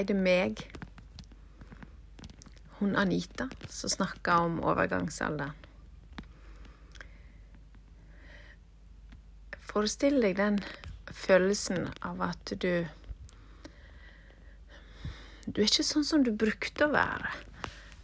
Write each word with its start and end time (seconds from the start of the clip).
heter 0.00 0.18
meg. 0.18 0.60
Hun 2.78 2.96
Anita 2.96 3.48
som 3.68 3.90
snakka 3.90 4.38
om 4.44 4.58
overgangsalderen. 4.64 5.54
Forestill 9.66 10.22
deg 10.24 10.36
den 10.38 10.60
følelsen 11.12 11.88
av 12.00 12.22
at 12.30 12.52
du 12.60 12.86
Du 15.46 15.60
er 15.60 15.68
ikke 15.68 15.84
sånn 15.86 16.04
som 16.04 16.24
du 16.26 16.32
brukte 16.34 16.88
å 16.88 16.92
være. 16.94 17.30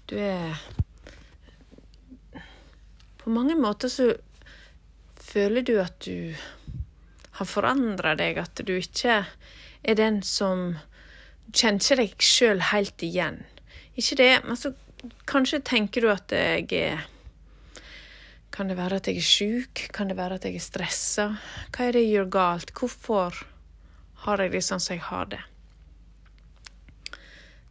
Du 0.06 0.14
er 0.20 0.60
På 3.22 3.30
mange 3.30 3.56
måter 3.56 3.88
så 3.88 4.12
føler 5.22 5.62
du 5.62 5.76
at 5.80 6.00
du 6.04 6.34
har 7.38 7.48
forandra 7.48 8.14
deg, 8.18 8.38
at 8.38 8.60
du 8.66 8.74
ikke 8.76 9.22
er 9.82 9.96
den 9.96 10.20
som 10.26 10.74
kjenner 11.52 11.82
ikke 11.82 11.98
deg 12.00 12.26
sjøl 12.26 12.62
helt 12.72 13.04
igjen. 13.04 13.42
Ikke 13.98 14.18
det, 14.20 14.32
men 14.46 14.58
så 14.58 14.72
kanskje 15.28 15.62
tenker 15.66 16.04
du 16.04 16.12
at 16.12 16.32
jeg 16.32 16.68
er 16.78 17.08
Kan 18.52 18.68
det 18.68 18.76
være 18.76 18.98
at 19.00 19.06
jeg 19.08 19.16
er 19.16 19.24
sjuk? 19.24 19.86
Kan 19.96 20.08
det 20.08 20.16
være 20.18 20.36
at 20.36 20.44
jeg 20.44 20.58
er 20.58 20.64
stressa? 20.64 21.24
Hva 21.72 21.86
er 21.86 21.96
det 21.96 22.02
jeg 22.04 22.12
gjør 22.12 22.28
galt? 22.34 22.72
Hvorfor 22.76 23.38
har 24.26 24.42
jeg 24.42 24.52
det 24.52 24.60
sånn 24.66 24.82
som 24.82 24.92
jeg 24.92 25.04
har 25.06 25.30
det? 25.32 25.40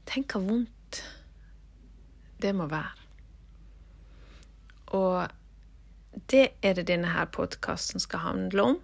Tenk 0.10 0.34
hvor 0.34 0.48
vondt 0.48 1.04
det 2.42 2.56
må 2.58 2.66
være. 2.66 2.98
Og 4.98 5.30
det 6.34 6.48
er 6.66 6.74
det 6.76 6.88
denne 6.90 7.14
her 7.14 7.30
podkasten 7.32 8.02
skal 8.02 8.26
handle 8.26 8.66
om. 8.74 8.80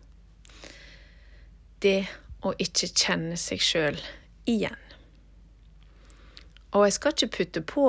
Det 1.81 2.05
å 2.45 2.53
ikke 2.61 2.93
kjenne 2.93 3.37
seg 3.41 3.63
sjøl 3.65 3.97
igjen. 4.45 4.86
Og 6.75 6.85
jeg 6.85 6.95
skal 6.97 7.15
ikke 7.15 7.35
putte 7.37 7.63
på 7.63 7.87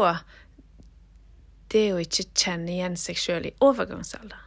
det 1.73 1.87
å 1.93 2.01
ikke 2.01 2.29
kjenne 2.33 2.73
igjen 2.77 2.97
seg 3.01 3.19
sjøl 3.21 3.49
i 3.51 3.57
overgangsalderen. 3.65 4.45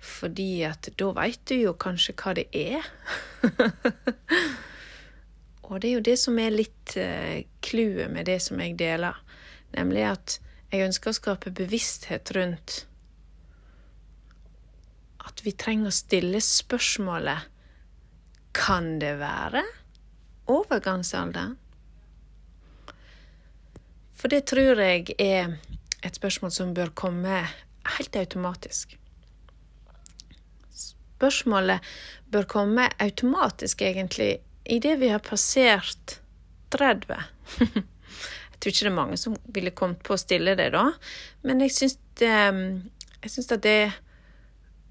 Fordi 0.00 0.62
at 0.64 0.88
da 0.98 1.10
veit 1.16 1.42
du 1.50 1.58
jo 1.58 1.74
kanskje 1.76 2.16
hva 2.16 2.32
det 2.38 2.46
er. 2.56 2.86
Og 5.68 5.76
det 5.82 5.90
er 5.90 5.94
jo 5.98 6.06
det 6.08 6.16
som 6.18 6.38
er 6.40 6.54
litt 6.54 6.94
clouet 7.62 8.06
uh, 8.08 8.12
med 8.12 8.26
det 8.26 8.40
som 8.42 8.58
jeg 8.64 8.78
deler. 8.80 9.18
Nemlig 9.76 10.06
at 10.08 10.38
jeg 10.72 10.86
ønsker 10.88 11.12
å 11.12 11.18
skape 11.18 11.52
bevissthet 11.54 12.32
rundt 12.34 12.84
at 15.30 15.44
vi 15.44 15.52
trenger 15.54 15.90
å 15.90 15.94
stille 15.94 16.40
spørsmålet 16.42 17.48
Kan 18.56 18.96
det 18.98 19.12
være 19.20 19.62
overgangsalderen? 20.50 21.59
For 24.20 24.28
det 24.28 24.42
tror 24.50 24.80
jeg 24.84 25.14
er 25.16 25.54
et 26.04 26.16
spørsmål 26.16 26.52
som 26.52 26.74
bør 26.76 26.92
komme 26.92 27.40
helt 27.96 28.16
automatisk. 28.20 28.98
Spørsmålet 30.76 31.80
bør 32.32 32.48
komme 32.48 32.88
automatisk, 33.00 33.82
egentlig, 33.82 34.38
idet 34.64 34.98
vi 35.00 35.08
har 35.08 35.24
passert 35.24 36.20
30. 36.76 37.16
jeg 37.60 38.60
tror 38.60 38.72
ikke 38.72 38.84
det 38.84 38.92
er 38.92 38.96
mange 39.00 39.18
som 39.20 39.36
ville 39.56 39.72
kommet 39.76 40.04
på 40.04 40.14
å 40.14 40.20
stille 40.20 40.54
det 40.56 40.70
da, 40.76 40.86
men 41.48 41.64
jeg 41.64 41.74
syns, 41.76 41.98
at 42.20 43.62
det 43.64 43.80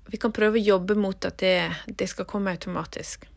Vi 0.09 0.17
kan 0.17 0.33
prøve 0.33 0.57
å 0.57 0.65
jobbe 0.73 0.95
mot 0.97 1.25
at 1.25 1.37
det, 1.37 1.69
det 1.85 2.07
skal 2.09 2.25
komme 2.25 2.49
automatisk. 2.49 3.27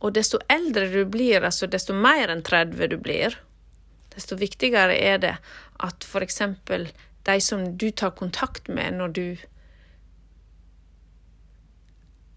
Og 0.00 0.14
desto 0.16 0.38
eldre 0.48 0.88
du 0.88 1.02
blir, 1.04 1.44
altså 1.44 1.68
desto 1.68 1.92
mer 1.92 2.32
enn 2.32 2.40
30 2.40 2.88
du 2.88 2.96
blir, 2.96 3.36
desto 4.14 4.38
viktigere 4.38 4.96
er 4.96 5.18
det 5.22 5.34
at 5.84 6.06
f.eks. 6.06 6.40
de 7.24 7.40
som 7.40 7.66
du 7.76 7.90
tar 7.90 8.14
kontakt 8.18 8.68
med 8.68 8.98
når 8.98 9.14
du 9.16 9.26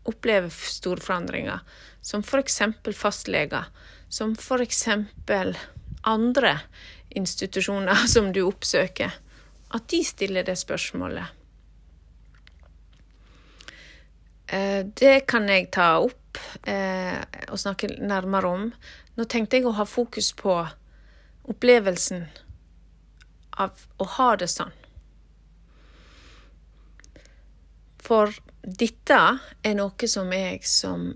opplever 0.07 0.49
store 0.49 1.03
forandringer, 1.03 1.59
som 2.01 2.23
f.eks. 2.23 2.61
fastleger, 2.95 3.67
som 4.09 4.35
f.eks. 4.39 4.87
andre 6.01 6.59
institusjoner 7.09 8.07
som 8.13 8.31
du 8.33 8.43
oppsøker, 8.47 9.11
at 9.67 9.89
de 9.91 10.03
stiller 10.05 10.47
det 10.47 10.55
spørsmålet. 10.59 11.35
Det 14.47 15.25
kan 15.27 15.49
jeg 15.51 15.67
ta 15.75 15.97
opp 15.99 16.39
og 17.51 17.59
snakke 17.59 17.89
nærmere 17.99 18.47
om. 18.47 18.69
Nå 19.19 19.25
tenkte 19.27 19.59
jeg 19.59 19.67
å 19.67 19.75
ha 19.75 19.83
fokus 19.83 20.31
på 20.39 20.55
opplevelsen 21.47 22.25
av 23.57 23.87
å 23.97 24.07
ha 24.17 24.31
det 24.39 24.49
sånn. 24.51 24.73
For 28.07 28.31
dette 28.63 29.19
er 29.63 29.77
noe 29.79 30.07
som 30.07 30.31
jeg, 30.31 30.61
som 30.67 31.09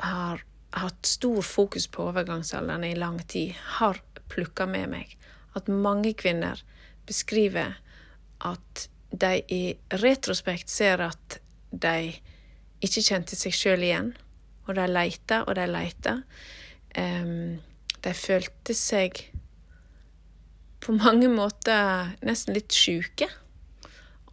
har 0.00 0.44
hatt 0.76 1.08
stor 1.08 1.42
fokus 1.44 1.88
på 1.92 2.04
overgangsalderen 2.10 2.84
i 2.84 2.96
lang 2.96 3.18
tid, 3.28 3.56
har 3.80 4.00
plukka 4.32 4.66
med 4.68 4.90
meg. 4.92 5.16
At 5.56 5.68
mange 5.72 6.12
kvinner 6.18 6.60
beskriver 7.08 7.78
at 8.44 8.88
de 9.10 9.40
i 9.52 9.62
retrospekt 10.02 10.68
ser 10.72 11.00
at 11.04 11.38
de 11.70 12.12
ikke 12.84 13.04
kjente 13.04 13.38
seg 13.38 13.54
sjøl 13.56 13.86
igjen. 13.86 14.12
Og 14.66 14.74
de 14.76 14.86
leita 14.90 15.44
og 15.46 15.54
de 15.56 15.66
leita. 15.70 16.18
De 16.96 18.12
følte 18.16 18.76
seg 18.76 19.22
på 20.86 20.94
mange 20.94 21.28
måter 21.28 22.12
nesten 22.22 22.54
litt 22.54 22.74
sjuke. 22.74 23.26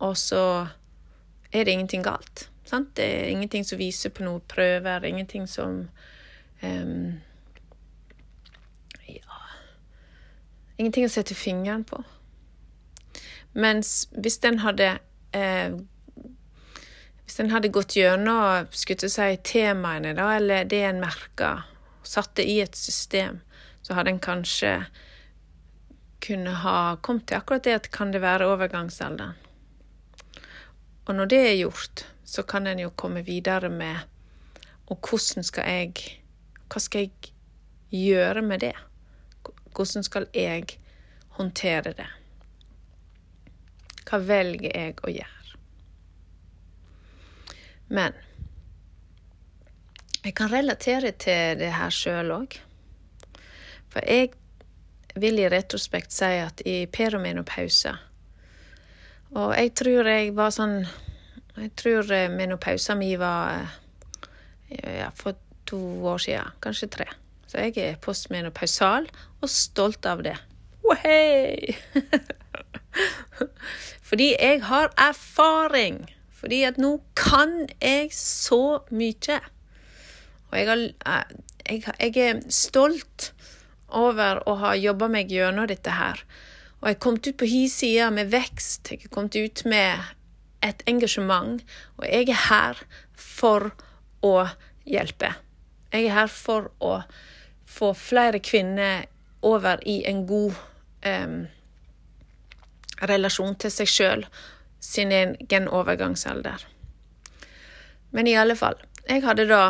Og 0.06 0.18
så 0.20 0.44
er 1.54 1.66
det 1.66 1.74
ingenting 1.74 2.04
galt. 2.06 2.48
Sant? 2.70 2.96
Det 2.98 3.06
er 3.06 3.32
ingenting 3.32 3.66
som 3.66 3.80
viser 3.82 4.14
på 4.14 4.26
noen 4.26 4.44
prøver, 4.50 5.06
ingenting 5.06 5.48
som 5.50 5.88
um, 6.62 7.08
Ja 9.10 9.40
Ingenting 10.78 11.06
å 11.06 11.14
sette 11.14 11.38
fingeren 11.38 11.86
på. 11.86 12.02
Mens 13.54 14.08
hvis 14.18 14.40
den 14.42 14.58
hadde 14.64 14.96
eh, 15.38 15.76
Hvis 17.24 17.38
en 17.40 17.52
hadde 17.54 17.70
gått 17.74 17.94
gjennom 17.98 18.66
si, 18.74 19.30
temaene, 19.46 20.16
da, 20.18 20.32
eller 20.38 20.66
det 20.70 20.82
en 20.88 21.02
merka, 21.02 21.52
satt 22.04 22.34
det 22.36 22.46
i 22.50 22.60
et 22.62 22.76
system, 22.76 23.40
så 23.82 23.96
hadde 23.98 24.16
en 24.16 24.22
kanskje 24.22 24.74
kunne 26.24 26.56
ha 26.64 26.96
kommet 27.02 27.28
til 27.28 27.38
akkurat 27.38 27.66
det 27.68 27.76
at 27.76 27.92
kan 27.92 28.14
det 28.14 28.22
være 28.24 28.48
overgangsalderen. 28.48 29.36
Og 31.06 31.16
når 31.16 31.26
det 31.26 31.40
er 31.50 31.58
gjort, 31.60 32.06
så 32.24 32.46
kan 32.48 32.68
en 32.68 32.80
jo 32.80 32.94
komme 32.96 33.26
videre 33.26 33.70
med 33.70 34.10
Og 34.88 35.00
hvordan 35.00 35.44
skal 35.44 35.68
jeg 35.68 36.20
Hva 36.70 36.80
skal 36.80 37.02
jeg 37.02 37.34
gjøre 37.92 38.42
med 38.42 38.60
det? 38.60 38.74
Hvordan 39.76 40.04
skal 40.04 40.28
jeg 40.34 40.80
håndtere 41.38 41.94
det? 41.94 42.08
Hva 44.10 44.20
velger 44.20 44.72
jeg 44.74 44.96
å 45.04 45.12
gjøre? 45.14 45.58
Men 47.94 48.14
jeg 50.24 50.34
kan 50.36 50.52
relatere 50.52 51.12
til 51.12 51.60
det 51.60 51.74
her 51.76 51.94
sjøl 51.94 52.32
òg. 52.34 52.58
For 53.94 54.06
jeg 54.08 54.34
vil 55.16 55.40
i 55.40 55.50
retrospekt 55.50 56.14
si 56.14 56.32
at 56.42 56.62
i 56.66 56.86
peromenopause 56.90 57.94
Og 59.38 59.54
jeg 59.58 59.74
tror 59.78 60.10
jeg 60.10 60.34
var 60.36 60.54
sånn 60.54 60.80
Jeg 61.58 61.74
tror 61.78 62.10
menopausen 62.34 62.98
min 62.98 63.20
var 63.22 63.68
ja, 64.74 65.12
for 65.14 65.38
to 65.70 65.78
år 66.10 66.18
siden, 66.18 66.56
kanskje 66.64 66.88
tre. 66.90 67.06
Så 67.46 67.62
jeg 67.62 67.78
er 67.78 68.00
postmenopausal 68.02 69.06
og 69.42 69.52
stolt 69.52 70.06
av 70.10 70.24
det. 70.26 70.34
Ohei! 70.82 71.76
Fordi 74.10 74.32
jeg 74.34 74.64
har 74.66 74.90
erfaring. 74.98 76.08
Fordi 76.34 76.64
at 76.68 76.82
nå 76.82 76.98
kan 77.16 77.70
jeg 77.82 78.10
så 78.18 78.82
mye. 78.90 79.38
Og 80.50 80.58
jeg, 80.58 80.68
har, 80.68 80.82
jeg, 81.70 81.84
jeg 82.00 82.18
er 82.18 82.42
stolt 82.50 83.30
over 83.96 84.42
å 84.50 84.58
ha 84.62 84.74
jobba 84.78 85.10
meg 85.12 85.32
gjennom 85.32 85.68
dette 85.70 85.94
her. 85.94 86.24
Og 86.82 86.90
jeg 86.92 87.00
kommet 87.00 87.30
ut 87.30 87.40
på 87.40 87.48
hi 87.48 87.64
side 87.72 88.10
med 88.12 88.32
vekst, 88.34 88.92
jeg 88.92 89.12
kommet 89.14 89.38
ut 89.40 89.64
med 89.70 90.02
et 90.64 90.84
engasjement. 90.90 91.62
Og 92.00 92.06
jeg 92.08 92.30
er 92.34 92.42
her 92.50 92.84
for 93.16 93.72
å 94.24 94.36
hjelpe. 94.88 95.32
Jeg 95.94 96.10
er 96.10 96.18
her 96.18 96.32
for 96.32 96.72
å 96.84 96.98
få 97.70 97.94
flere 97.98 98.42
kvinner 98.44 99.06
over 99.44 99.80
i 99.88 100.02
en 100.08 100.26
god 100.28 100.56
um, 101.08 101.38
relasjon 103.04 103.56
til 103.60 103.72
seg 103.74 103.90
sjøl, 103.90 104.26
sin 104.84 105.12
egen 105.16 105.68
overgangsalder. 105.72 106.68
Men 108.12 108.28
i 108.28 108.36
alle 108.38 108.56
fall. 108.60 108.78
Jeg 109.08 109.24
hadde 109.26 109.48
da 109.50 109.64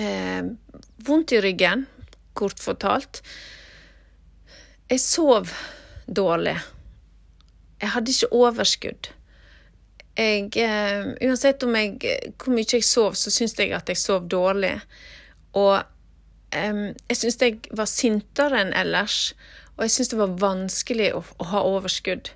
eh, 0.00 0.46
vondt 1.06 1.34
i 1.36 1.40
ryggen 1.44 1.86
kort 2.34 2.60
fortalt. 2.60 3.22
Jeg 4.90 5.00
sov 5.00 5.50
dårlig. 6.06 6.56
Jeg 7.80 7.92
hadde 7.94 8.12
ikke 8.12 8.32
overskudd. 8.32 9.10
Jeg, 10.14 10.50
uh, 10.62 11.14
uansett 11.26 11.64
om 11.66 11.74
jeg, 11.74 11.96
hvor 12.38 12.54
mye 12.54 12.68
jeg 12.70 12.86
sov, 12.86 13.16
så 13.18 13.32
syntes 13.34 13.58
jeg 13.58 13.74
at 13.74 13.90
jeg 13.90 13.98
sov 13.98 14.28
dårlig. 14.30 14.76
Og 15.58 15.80
um, 16.54 16.84
jeg 17.08 17.18
syntes 17.18 17.40
jeg 17.42 17.58
var 17.74 17.90
sintere 17.90 18.62
enn 18.62 18.74
ellers. 18.76 19.34
Og 19.74 19.86
jeg 19.86 19.94
syntes 19.96 20.12
det 20.14 20.22
var 20.22 20.38
vanskelig 20.42 21.10
å, 21.18 21.24
å 21.42 21.50
ha 21.50 21.64
overskudd. 21.66 22.30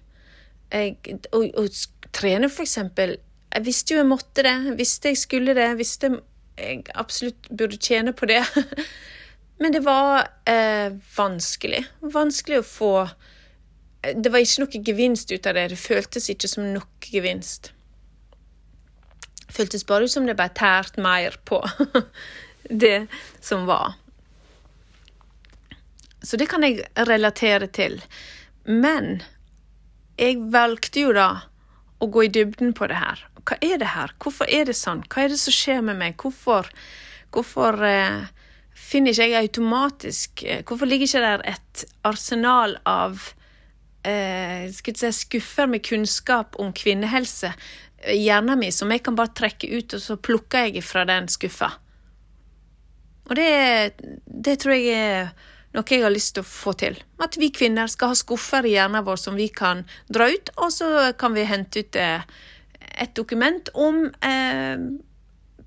Jeg, 0.75 0.99
å, 1.33 1.45
å 1.45 1.69
trene, 2.15 2.51
for 2.51 2.67
eksempel. 2.67 3.17
Jeg 3.55 3.65
visste 3.65 3.95
jo 3.95 4.03
jeg 4.03 4.11
måtte 4.11 4.45
det. 4.45 4.57
Jeg 4.71 4.79
visste 4.81 5.13
jeg 5.13 5.21
skulle 5.21 5.55
det. 5.57 5.71
Jeg 5.71 5.79
visste 5.79 6.13
jeg 6.59 6.83
absolutt 6.99 7.49
burde 7.51 7.79
tjene 7.81 8.13
på 8.17 8.29
det. 8.31 8.43
Men 9.63 9.75
det 9.75 9.83
var 9.87 10.29
eh, 10.49 10.93
vanskelig. 11.17 11.85
Vanskelig 12.01 12.61
å 12.61 12.67
få 12.67 12.93
Det 13.99 14.31
var 14.31 14.45
ikke 14.45 14.63
noe 14.63 14.83
gevinst 14.87 15.33
ut 15.33 15.47
av 15.47 15.59
det. 15.59 15.69
Det 15.73 15.81
føltes 15.81 16.29
ikke 16.31 16.51
som 16.51 16.69
nok 16.75 17.09
gevinst. 17.13 17.73
Det 19.47 19.57
føltes 19.57 19.87
bare 19.89 20.07
ut 20.07 20.13
som 20.13 20.29
det 20.29 20.37
ble 20.39 20.47
tært 20.55 21.01
mer 21.03 21.39
på 21.49 21.63
det 22.85 23.09
som 23.41 23.67
var. 23.67 23.97
Så 26.23 26.37
det 26.37 26.49
kan 26.51 26.63
jeg 26.67 26.85
relatere 27.09 27.67
til. 27.67 27.99
Men 28.65 29.23
jeg 30.19 30.41
valgte 30.53 31.07
jo 31.07 31.13
da 31.17 31.29
å 31.99 32.07
gå 32.07 32.27
i 32.27 32.33
dybden 32.33 32.75
på 32.77 32.87
det 32.91 32.99
her. 32.99 33.23
Hva 33.49 33.57
er 33.65 33.81
det 33.81 33.95
her? 33.95 34.13
Hvorfor 34.21 34.51
er 34.53 34.69
det 34.69 34.77
sånn? 34.77 35.01
Hva 35.09 35.25
er 35.25 35.33
det 35.33 35.41
som 35.41 35.55
skjer 35.55 35.81
med 35.87 35.97
meg? 36.01 36.19
Hvorfor, 36.21 36.69
hvorfor 37.33 37.81
eh, 37.87 38.29
finner 38.77 39.15
ikke 39.15 39.29
jeg 39.31 39.49
automatisk 39.49 40.45
eh, 40.45 40.63
Hvorfor 40.69 40.91
ligger 40.91 41.09
ikke 41.09 41.25
der 41.25 41.45
et 41.55 41.85
arsenal 42.09 42.77
av 42.89 43.31
eh, 44.05 44.69
si, 44.75 45.13
skuffer 45.17 45.71
med 45.71 45.85
kunnskap 45.87 46.59
om 46.61 46.75
kvinnehelse 46.77 47.55
i 48.13 48.21
hjernen 48.29 48.61
min 48.61 48.75
som 48.75 48.93
jeg 48.95 49.03
kan 49.07 49.17
bare 49.19 49.35
trekke 49.35 49.73
ut, 49.73 49.97
og 49.97 50.03
så 50.03 50.17
plukker 50.21 50.69
jeg 50.69 50.85
fra 50.87 51.07
den 51.09 51.27
skuffa? 51.33 51.73
Og 53.29 53.37
det, 53.37 53.97
det 54.25 54.61
tror 54.63 54.77
jeg 54.77 54.93
er 54.95 55.33
noe 55.77 55.85
jeg 55.93 56.05
har 56.05 56.13
lyst 56.13 56.37
til 56.37 56.45
å 56.45 56.49
få 56.49 56.73
til. 56.81 56.97
At 57.21 57.37
vi 57.41 57.51
kvinner 57.53 57.91
skal 57.93 58.15
ha 58.15 58.17
skuffer 58.17 58.65
i 58.65 58.77
hjernen 58.77 59.05
vår 59.05 59.19
som 59.21 59.37
vi 59.37 59.51
kan 59.53 59.83
dra 60.09 60.31
ut, 60.31 60.53
og 60.57 60.73
så 60.73 61.11
kan 61.19 61.37
vi 61.37 61.45
hente 61.49 61.85
ut 61.85 61.99
eh, 62.01 62.25
et 62.99 63.15
dokument 63.15 63.69
om 63.75 64.05
eh, 64.25 64.79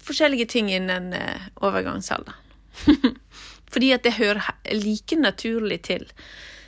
forskjellige 0.01 0.45
ting 0.45 0.71
innen 0.73 1.13
eh, 1.13 1.47
overgangsalderen. 1.55 2.37
Fordi 3.71 3.93
at 3.95 4.03
det 4.03 4.17
hører 4.17 4.43
like 4.75 5.15
naturlig 5.15 5.81
til 5.87 6.07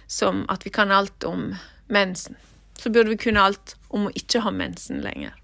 som 0.08 0.46
at 0.50 0.66
vi 0.66 0.72
kan 0.72 0.92
alt 0.92 1.24
om 1.24 1.56
mensen. 1.88 2.36
Så 2.80 2.90
burde 2.90 3.10
vi 3.10 3.18
kunne 3.18 3.42
alt 3.44 3.76
om 3.88 4.08
å 4.08 4.14
ikke 4.16 4.44
ha 4.44 4.52
mensen 4.52 5.02
lenger. 5.04 5.36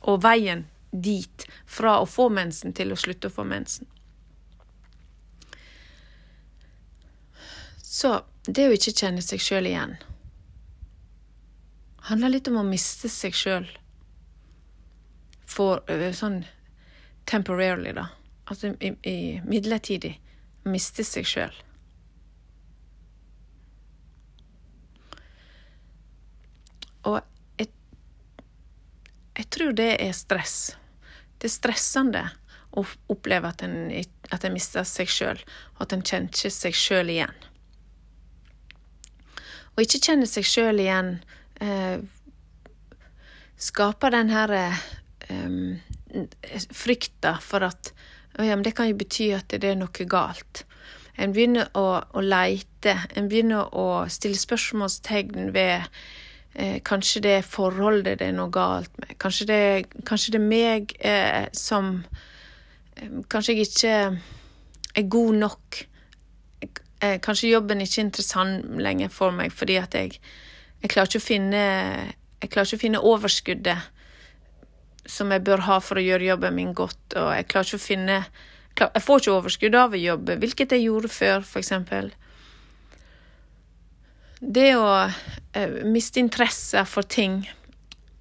Og 0.00 0.22
veien 0.24 0.66
dit, 0.90 1.46
fra 1.66 1.98
å 2.00 2.06
få 2.06 2.28
mensen 2.30 2.74
til 2.74 2.92
å 2.92 2.98
slutte 2.98 3.30
å 3.30 3.34
få 3.34 3.44
mensen. 3.46 3.86
Så 7.82 8.20
det 8.46 8.68
å 8.68 8.74
ikke 8.74 8.94
kjenne 8.94 9.22
seg 9.22 9.42
sjøl 9.42 9.70
igjen 9.70 9.96
handler 12.04 12.34
litt 12.34 12.48
om 12.50 12.58
å 12.60 12.66
miste 12.66 13.08
seg 13.08 13.36
sjøl 13.36 13.68
for 15.46 15.84
sånn 16.16 16.42
temporarily, 17.28 17.92
da. 17.96 18.08
Altså 18.44 18.74
i, 18.80 18.92
i 19.08 19.18
midlertidig 19.44 20.12
miste 20.68 21.04
seg 21.04 21.28
sjøl. 21.28 21.54
Og 27.04 27.20
jeg, 27.60 27.68
jeg, 29.36 29.48
tror 29.52 29.76
det 29.76 29.90
er 30.00 30.12
stress. 30.16 30.58
Det 31.38 31.48
er 31.50 31.54
stressende 31.54 32.24
å 32.74 32.84
oppleve 33.12 33.52
at 33.52 33.64
en, 33.64 33.92
at 34.32 34.44
en 34.44 34.56
mister 34.56 34.86
seg 34.88 35.10
sjøl, 35.12 35.40
og 35.76 35.84
at 35.86 35.96
en 35.96 36.04
kjenner 36.04 36.32
ikke 36.32 36.52
seg 36.52 36.76
sjøl 36.76 37.12
igjen. 37.12 37.36
Å 39.74 39.82
ikke 39.82 40.00
kjenne 40.00 40.26
seg 40.30 40.46
sjøl 40.46 40.80
igjen 40.82 41.16
eh, 41.62 42.00
skaper 43.58 44.14
den 44.14 44.30
her 44.30 44.52
eh, 45.28 46.26
frykta 46.72 47.38
for 47.42 47.66
at 47.66 47.94
ja, 48.42 48.56
det 48.56 48.74
kan 48.74 48.88
jo 48.90 48.98
bety 48.98 49.30
at 49.36 49.54
det 49.54 49.70
er 49.70 49.78
noe 49.78 50.06
galt. 50.10 50.64
En 51.14 51.32
begynner 51.34 51.68
å, 51.78 52.02
å 52.02 52.20
leite, 52.22 52.96
en 53.14 53.28
begynner 53.30 53.70
å 53.70 54.04
stille 54.10 54.38
spørsmålstegn 54.38 55.52
ved 55.54 55.86
eh, 56.58 56.80
kanskje 56.82 57.22
det 57.22 57.34
er 57.38 57.46
forholdet 57.46 58.18
det 58.18 58.32
er 58.32 58.34
noe 58.34 58.50
galt 58.50 58.90
med. 58.98 59.14
Kanskje 59.22 59.46
det, 59.50 59.60
kanskje 60.08 60.34
det 60.34 60.40
er 60.40 60.48
meg 60.48 60.96
eh, 60.98 61.44
som 61.54 62.00
eh, 62.96 63.20
Kanskje 63.30 63.54
jeg 63.54 63.68
ikke 63.68 63.94
er 64.94 65.08
god 65.10 65.38
nok. 65.44 65.80
Eh, 67.04 67.20
kanskje 67.22 67.52
jobben 67.52 67.82
ikke 67.84 68.00
er 68.00 68.06
interessant 68.08 68.66
lenger 68.82 69.14
for 69.14 69.34
meg 69.34 69.54
fordi 69.54 69.78
at 69.78 69.94
jeg, 69.94 70.18
jeg 70.82 70.90
klarer 70.90 71.10
ikke 71.10 71.22
å 71.22 71.28
finne 71.28 71.64
jeg 72.42 72.50
klarer 72.50 72.68
ikke 72.68 72.80
å 72.80 72.84
finne 72.84 73.06
overskuddet 73.14 73.90
som 75.06 75.32
jeg 75.32 75.44
bør 75.44 75.64
ha 75.68 75.78
for 75.84 76.00
å 76.00 76.04
gjøre 76.04 76.30
jobben 76.30 76.56
min 76.56 76.74
godt, 76.76 77.16
og 77.16 77.30
jeg 77.34 77.48
klarer 77.50 77.70
ikke 77.70 77.80
å 77.80 77.86
finne 77.86 78.18
Jeg 78.74 79.02
får 79.06 79.20
ikke 79.20 79.34
overskudd 79.36 79.74
av 79.78 79.92
å 79.94 79.98
jobbe, 80.00 80.34
hvilket 80.42 80.72
jeg 80.74 80.86
gjorde 80.88 81.08
før, 81.14 81.44
eksempel. 81.60 82.08
Det 84.40 84.72
å 84.76 84.88
eh, 85.54 85.76
miste 85.86 86.18
interesse 86.20 86.82
for 86.90 87.06
ting 87.06 87.44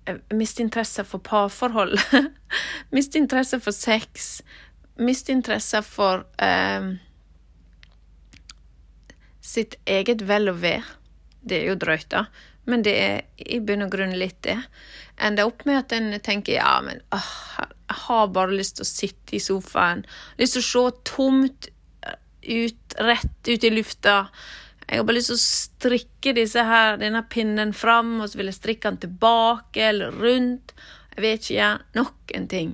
eh, 0.05 0.19
Miste 0.31 0.61
interesse 0.63 1.03
for 1.03 1.23
parforhold. 1.25 1.97
miste 2.95 3.17
interesse 3.17 3.59
for 3.59 3.73
sex. 3.73 4.43
Miste 5.01 5.33
interesse 5.33 5.81
for 5.81 6.27
eh, 6.37 6.93
sitt 9.41 9.75
eget 9.89 10.21
vel 10.29 10.53
og 10.53 10.61
ve. 10.61 10.77
Det 11.41 11.63
er 11.63 11.71
jo 11.73 11.79
drøyt, 11.81 12.11
da. 12.13 12.27
Men 12.69 12.83
det 12.85 12.93
er 12.95 13.21
i 13.37 13.59
bunn 13.59 13.85
og 13.85 13.91
grunn 13.93 14.15
litt 14.17 14.39
det. 14.47 14.57
Ender 15.23 15.49
opp 15.49 15.65
med 15.67 15.81
at 15.81 15.95
en 15.97 16.13
tenker 16.23 16.57
ja, 16.57 16.73
men 16.85 17.01
åh, 17.13 17.31
jeg 17.59 17.99
har 18.07 18.31
bare 18.33 18.55
lyst 18.55 18.79
til 18.79 18.85
å 18.85 18.89
sitte 18.89 19.37
i 19.37 19.41
sofaen. 19.43 20.05
Lyst 20.39 20.57
til 20.57 20.63
å 20.63 20.69
se 20.69 20.83
tomt 21.11 21.69
ut, 22.43 22.97
rett 22.99 23.49
ut 23.49 23.67
i 23.67 23.73
lufta. 23.73 24.17
Jeg 24.87 24.99
har 24.99 25.07
bare 25.07 25.19
lyst 25.19 25.31
til 25.31 25.39
å 25.39 25.43
strikke 25.43 26.63
her, 26.67 26.97
denne 27.01 27.23
pinnen 27.29 27.73
fram, 27.75 28.19
og 28.21 28.29
så 28.29 28.39
vil 28.39 28.51
jeg 28.51 28.59
strikke 28.59 28.89
den 28.89 29.03
tilbake 29.05 29.89
eller 29.89 30.15
rundt. 30.15 30.73
Jeg 31.15 31.21
vet 31.23 31.43
ikke, 31.43 31.59
jeg 31.59 31.99
nok 31.99 32.33
en 32.35 32.47
ting. 32.51 32.73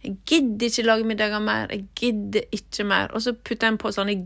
Jeg 0.00 0.16
gidder 0.26 0.66
ikke 0.66 0.86
lage 0.86 1.08
middager 1.08 1.42
mer. 1.44 1.72
Jeg 1.72 1.88
gidder 1.96 2.46
ikke 2.56 2.84
mer. 2.88 3.10
Og 3.12 3.22
så 3.22 3.34
putter 3.36 3.68
jeg 3.68 3.80
på 3.80 3.92
sånne 3.92 4.16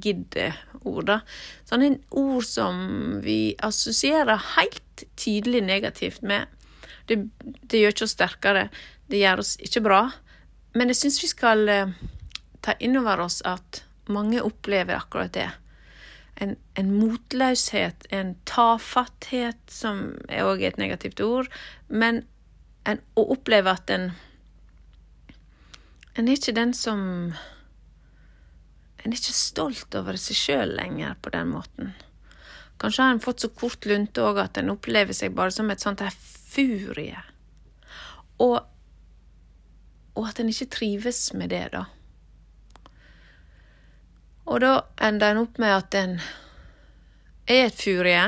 gidde-ord. 0.84 1.06
da. 1.06 1.20
Sånne 1.64 1.98
ord 2.10 2.44
som 2.44 3.20
vi 3.22 3.56
assosierer 3.58 4.40
helt 4.56 5.04
tydelig 5.16 5.62
negativt 5.62 6.22
med. 6.22 6.46
Det, 7.06 7.28
det 7.62 7.80
gjør 7.80 7.94
ikke 7.94 8.04
oss 8.04 8.16
sterkere. 8.16 8.68
Det 9.08 9.18
gjør 9.18 9.40
oss 9.40 9.56
ikke 9.60 9.84
bra. 9.84 10.12
Men 10.74 10.88
jeg 10.88 10.96
syns 10.96 11.22
vi 11.22 11.28
skal 11.28 11.68
eh, 11.68 11.92
ta 12.62 12.74
inn 12.80 12.96
over 12.96 13.20
oss 13.20 13.42
at 13.44 13.84
mange 14.08 14.42
opplever 14.42 14.96
akkurat 14.96 15.32
det. 15.32 15.50
En, 16.36 16.56
en 16.74 16.90
motløshet, 16.90 18.06
en 18.10 18.34
tafatthet, 18.44 19.60
som 19.70 20.16
er 20.28 20.44
òg 20.44 20.62
et 20.62 20.78
negativt 20.78 21.20
ord. 21.20 21.48
Men 21.88 22.24
en, 22.84 23.00
å 23.16 23.28
oppleve 23.36 23.70
at 23.70 23.90
en 23.90 24.12
en 26.14 26.28
er 26.28 26.36
ikke 26.38 26.54
den 26.54 26.70
som 26.74 27.32
En 29.04 29.12
er 29.12 29.20
ikke 29.20 29.36
stolt 29.36 29.94
over 29.98 30.16
seg 30.16 30.38
sjøl 30.38 30.70
lenger 30.78 31.16
på 31.20 31.32
den 31.34 31.50
måten. 31.52 31.92
Kanskje 32.80 33.04
har 33.04 33.12
en 33.14 33.20
fått 33.20 33.44
så 33.44 33.50
kort 33.52 33.84
lunte 33.86 34.24
òg 34.24 34.40
at 34.40 34.58
en 34.58 34.72
opplever 34.72 35.14
seg 35.16 35.36
bare 35.36 35.52
som 35.54 35.68
et 35.70 35.82
sånt 35.84 36.00
her 36.00 36.14
furie. 36.14 37.20
Og, 38.40 38.56
og 40.16 40.30
at 40.30 40.40
en 40.40 40.50
ikke 40.50 40.72
trives 40.72 41.20
med 41.36 41.52
det, 41.52 41.66
da. 41.76 41.84
Og 44.48 44.60
da 44.64 44.72
ender 45.04 45.32
en 45.32 45.44
opp 45.44 45.60
med 45.60 45.76
at 45.76 45.96
en 46.00 46.18
er 47.48 47.68
et 47.68 47.76
furie, 47.76 48.24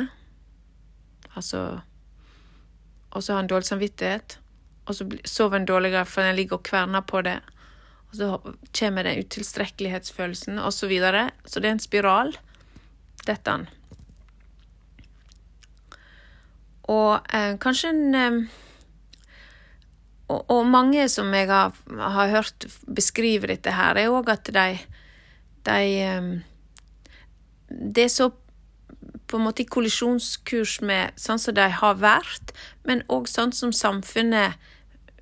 altså 1.35 1.80
Og 3.16 3.23
så 3.25 3.33
har 3.33 3.40
en 3.40 3.49
dårlig 3.49 3.64
samvittighet, 3.64 4.38
og 4.87 4.95
så 4.95 5.04
sover 5.25 5.56
en 5.56 5.66
dårligere 5.66 6.04
for 6.04 6.21
en 6.21 6.37
ligger 6.37 6.59
og 6.59 6.66
kverner 6.68 7.00
på 7.00 7.23
det 7.25 7.38
og 8.10 8.18
så 8.18 8.28
kommer 8.78 9.06
den 9.06 9.25
utilstrekkelighetsfølelsen, 9.25 10.58
osv. 10.58 10.78
Så, 10.78 10.90
videre. 10.90 11.30
så 11.44 11.60
det 11.60 11.70
er 11.70 11.76
en 11.76 11.82
spiral, 11.82 12.36
dette. 13.26 13.56
Og 16.92 17.34
eh, 17.34 17.56
kanskje 17.58 17.90
en 17.90 18.14
eh, 18.14 18.38
og, 20.26 20.42
og, 20.50 20.64
mange 20.66 21.06
som 21.08 21.30
jeg 21.34 21.46
har, 21.50 21.75
har 21.98 22.32
hørt 22.32 22.66
beskrive 22.86 23.46
dette 23.50 23.75
her, 23.75 23.98
er 23.98 24.10
òg 24.10 24.30
at 24.32 24.50
de, 24.54 24.66
de, 25.68 25.84
eh, 26.02 26.32
det 27.70 28.08
er 28.08 28.12
så 28.12 28.32
på 29.26 29.38
en 29.38 29.46
måte 29.46 29.64
i 29.64 29.70
kollisjonskurs 29.70 30.80
med 30.86 31.14
sånn 31.18 31.40
som 31.42 31.54
de 31.56 31.66
har 31.80 31.98
vært, 31.98 32.52
men 32.86 33.02
òg 33.10 33.30
sånn 33.30 33.54
som 33.54 33.75
samfunnet 33.75 34.54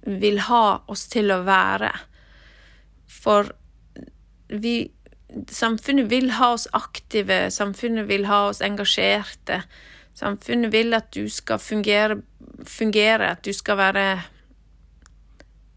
vil 0.04 0.42
ha 0.48 0.84
oss 0.92 1.06
til 1.12 1.32
å 1.32 1.40
være. 1.46 1.92
For 3.14 3.54
vi 4.48 4.90
Samfunnet 5.50 6.10
vil 6.10 6.28
ha 6.38 6.52
oss 6.54 6.68
aktive, 6.76 7.48
samfunnet 7.50 8.06
vil 8.06 8.26
ha 8.28 8.44
oss 8.50 8.60
engasjerte. 8.62 9.62
Samfunnet 10.14 10.70
vil 10.70 10.94
at 10.94 11.08
du 11.14 11.24
skal 11.32 11.58
fungere, 11.58 12.20
fungere 12.62 13.32
at 13.32 13.42
du 13.42 13.50
skal 13.52 13.80
være 13.80 14.04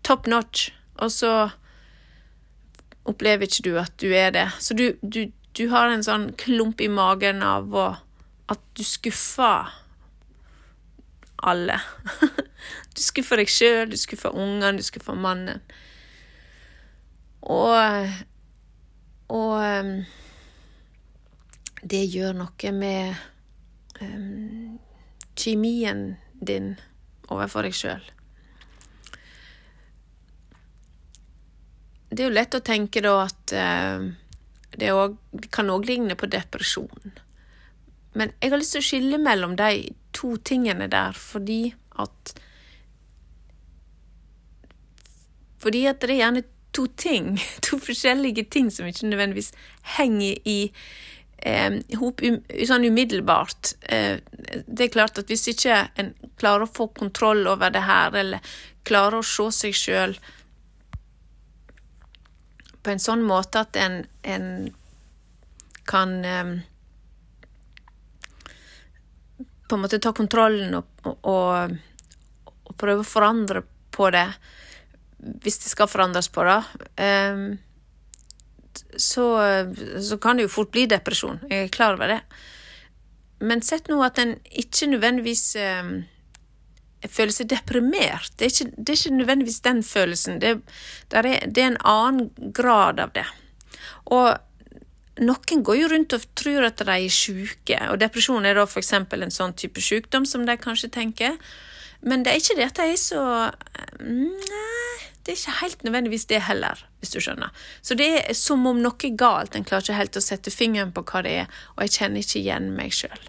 top 0.06 0.28
notch, 0.28 0.70
og 1.02 1.12
så 1.12 1.32
opplever 3.08 3.48
ikke 3.48 3.66
du 3.66 3.80
at 3.82 3.96
du 4.02 4.12
er 4.14 4.30
det. 4.36 4.46
Så 4.60 4.78
du, 4.78 4.92
du, 5.02 5.32
du 5.58 5.68
har 5.74 5.90
en 5.90 6.06
sånn 6.06 6.32
klump 6.38 6.82
i 6.84 6.92
magen 6.92 7.42
av 7.42 7.74
å, 7.74 7.88
at 8.52 8.62
du 8.78 8.86
skuffer 8.86 9.74
alle. 11.38 11.82
Du 12.98 13.04
skuffer 13.06 13.38
deg 13.38 13.52
sjøl, 13.54 13.92
du 13.92 13.96
skuffer 14.02 14.34
ungene, 14.34 14.80
du 14.80 14.84
skuffer 14.84 15.16
mannen. 15.16 15.62
Og 17.48 17.76
Og 19.28 19.60
um, 19.60 20.06
det 21.84 22.04
gjør 22.08 22.36
noe 22.38 22.72
med 22.72 23.16
um, 24.02 24.78
kjemien 25.38 26.16
din 26.40 26.76
overfor 27.28 27.68
deg 27.68 27.76
sjøl. 27.76 28.06
Det 32.08 32.24
er 32.24 32.30
jo 32.30 32.38
lett 32.38 32.56
å 32.56 32.64
tenke 32.64 33.04
da 33.04 33.14
at 33.26 33.54
uh, 33.54 34.08
det, 34.80 34.94
også, 34.96 35.50
kan 35.52 35.72
òg 35.74 35.90
ligne 35.90 36.16
på 36.16 36.32
depresjon. 36.32 37.18
Men 38.18 38.32
jeg 38.40 38.54
har 38.54 38.62
lyst 38.62 38.78
til 38.78 38.86
å 38.86 38.88
skille 38.88 39.20
mellom 39.22 39.58
de 39.60 39.90
to 40.16 40.38
tingene 40.40 40.88
der 40.90 41.18
fordi 41.20 41.76
at 42.00 42.38
Fordi 45.58 45.88
at 45.90 46.00
det 46.00 46.14
er 46.14 46.20
gjerne 46.22 46.42
to 46.78 46.88
ting, 47.00 47.36
to 47.66 47.82
forskjellige 47.82 48.48
ting 48.54 48.72
som 48.74 48.88
ikke 48.88 49.10
nødvendigvis 49.10 49.52
henger 49.98 50.40
i 50.46 50.58
eh, 51.42 51.82
hop 52.00 52.24
um, 52.26 52.40
sånn 52.70 52.88
umiddelbart. 52.88 53.76
Eh, 53.90 54.24
det 54.68 54.88
er 54.88 54.96
klart 54.96 55.20
at 55.22 55.30
hvis 55.32 55.48
ikke 55.54 55.84
en 56.00 56.14
klarer 56.40 56.68
å 56.68 56.72
få 56.72 56.90
kontroll 56.98 57.46
over 57.50 57.74
det 57.74 57.86
her, 57.88 58.16
eller 58.16 58.58
klarer 58.88 59.20
å 59.20 59.28
se 59.28 59.50
seg 59.52 59.76
sjøl 59.76 60.18
på 62.88 62.94
en 62.94 63.04
sånn 63.04 63.24
måte 63.28 63.66
at 63.66 63.76
en, 63.76 63.98
en 64.24 64.46
kan 65.88 66.14
eh, 66.26 66.52
på 69.68 69.76
en 69.76 69.84
måte 69.84 70.00
ta 70.00 70.14
kontrollen 70.16 70.78
og, 70.78 71.02
og, 71.04 71.76
og, 72.64 72.76
prøve 72.80 73.04
å 73.04 73.08
forandre 73.08 73.64
på 73.92 74.08
det, 74.16 74.28
hvis 75.18 75.62
det 75.64 75.72
skal 75.72 75.90
forandres 75.90 76.30
på, 76.30 76.44
da, 76.46 76.62
um, 77.32 77.58
så, 78.98 79.26
så, 80.02 80.18
kan 80.22 80.38
det 80.38 80.46
jo 80.48 80.54
fort 80.54 80.72
bli 80.72 80.86
depresjon. 80.90 81.40
Jeg 81.50 81.66
er 81.66 81.74
klar 81.74 81.98
over 81.98 82.12
det. 82.12 82.20
Men 83.42 83.62
sett 83.66 83.90
nå 83.90 83.98
at 84.06 84.20
en 84.22 84.36
ikke 84.50 84.90
nødvendigvis 84.92 85.44
um, 85.82 85.92
føler 87.06 87.34
seg 87.34 87.50
deprimert. 87.52 88.32
Det 88.38 88.48
er, 88.48 88.54
ikke, 88.54 88.74
det 88.78 88.94
er 88.94 89.00
ikke, 89.00 89.18
nødvendigvis 89.18 89.60
den 89.66 89.84
følelsen. 89.84 90.42
Det, 90.42 90.56
er, 91.12 91.30
det 91.46 91.64
er 91.64 91.72
en 91.72 91.82
annen 91.86 92.54
grad 92.54 93.02
av 93.02 93.14
det. 93.18 93.26
Og 94.14 94.36
noen 95.22 95.64
går 95.66 95.80
jo 95.80 95.90
rundt 95.94 96.14
og 96.14 96.26
tror 96.38 96.68
at 96.68 96.82
de 96.82 96.94
er 96.94 97.14
syke, 97.14 97.78
og 97.90 98.00
depresjon 98.02 98.46
er 98.46 98.58
da 98.58 98.68
f.eks. 98.68 98.94
en 98.94 99.34
sånn 99.34 99.56
type 99.58 99.82
sykdom 99.82 100.28
som 100.30 100.46
de 100.46 100.58
kanskje 100.62 100.92
tenker. 100.94 101.38
Men 102.06 102.26
det 102.26 102.34
er 102.34 102.42
ikke 102.42 102.58
det 102.60 102.68
at 102.70 102.82
de 102.82 102.92
er 102.94 103.00
så 103.02 103.22
Nei, 104.06 105.07
det 105.28 105.34
er 105.34 105.40
ikke 105.42 105.60
helt 105.60 105.82
nødvendigvis 105.84 106.26
det 106.26 106.38
heller, 106.48 106.80
hvis 107.00 107.10
du 107.12 107.18
skjønner. 107.20 107.50
Så 107.84 107.96
det 108.00 108.06
er 108.16 108.36
som 108.38 108.64
om 108.70 108.78
noe 108.80 108.96
er 109.04 109.16
galt, 109.20 109.58
en 109.58 109.66
klarer 109.68 109.84
ikke 109.84 109.98
helt 109.98 110.20
å 110.20 110.22
sette 110.24 110.54
fingeren 110.54 110.94
på 110.96 111.02
hva 111.04 111.20
det 111.26 111.34
er, 111.42 111.50
og 111.76 111.82
jeg 111.84 111.98
kjenner 111.98 112.24
ikke 112.24 112.40
igjen 112.40 112.70
meg 112.78 112.96
sjøl. 112.96 113.26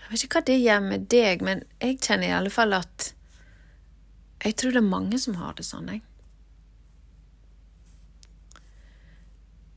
Jeg 0.00 0.14
vet 0.14 0.24
ikke 0.24 0.40
hva 0.40 0.44
det 0.48 0.56
gjør 0.62 0.80
med 0.86 1.04
deg, 1.12 1.44
men 1.44 1.60
jeg 1.76 1.98
kjenner 2.00 2.30
i 2.30 2.36
alle 2.38 2.52
fall 2.52 2.72
at 2.78 3.10
jeg 4.42 4.56
tror 4.56 4.72
det 4.72 4.80
er 4.80 4.88
mange 4.88 5.20
som 5.20 5.36
har 5.36 5.52
det 5.60 5.66
sånn, 5.68 5.92
jeg. 5.92 6.00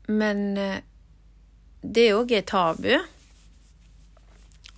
Men 0.07 0.55
eh, 0.55 0.79
det 1.83 2.07
òg 2.15 2.31
er 2.39 2.47
tabu. 2.47 2.93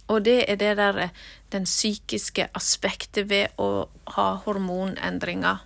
Og 0.08 0.24
det 0.26 0.46
er 0.48 0.60
det 0.60 0.76
der 0.80 1.00
eh, 1.08 1.16
den 1.52 1.68
psykiske 1.68 2.48
aspektet 2.56 3.30
ved 3.30 3.56
å 3.60 3.88
ha 4.16 4.28
hormonendringer. 4.46 5.64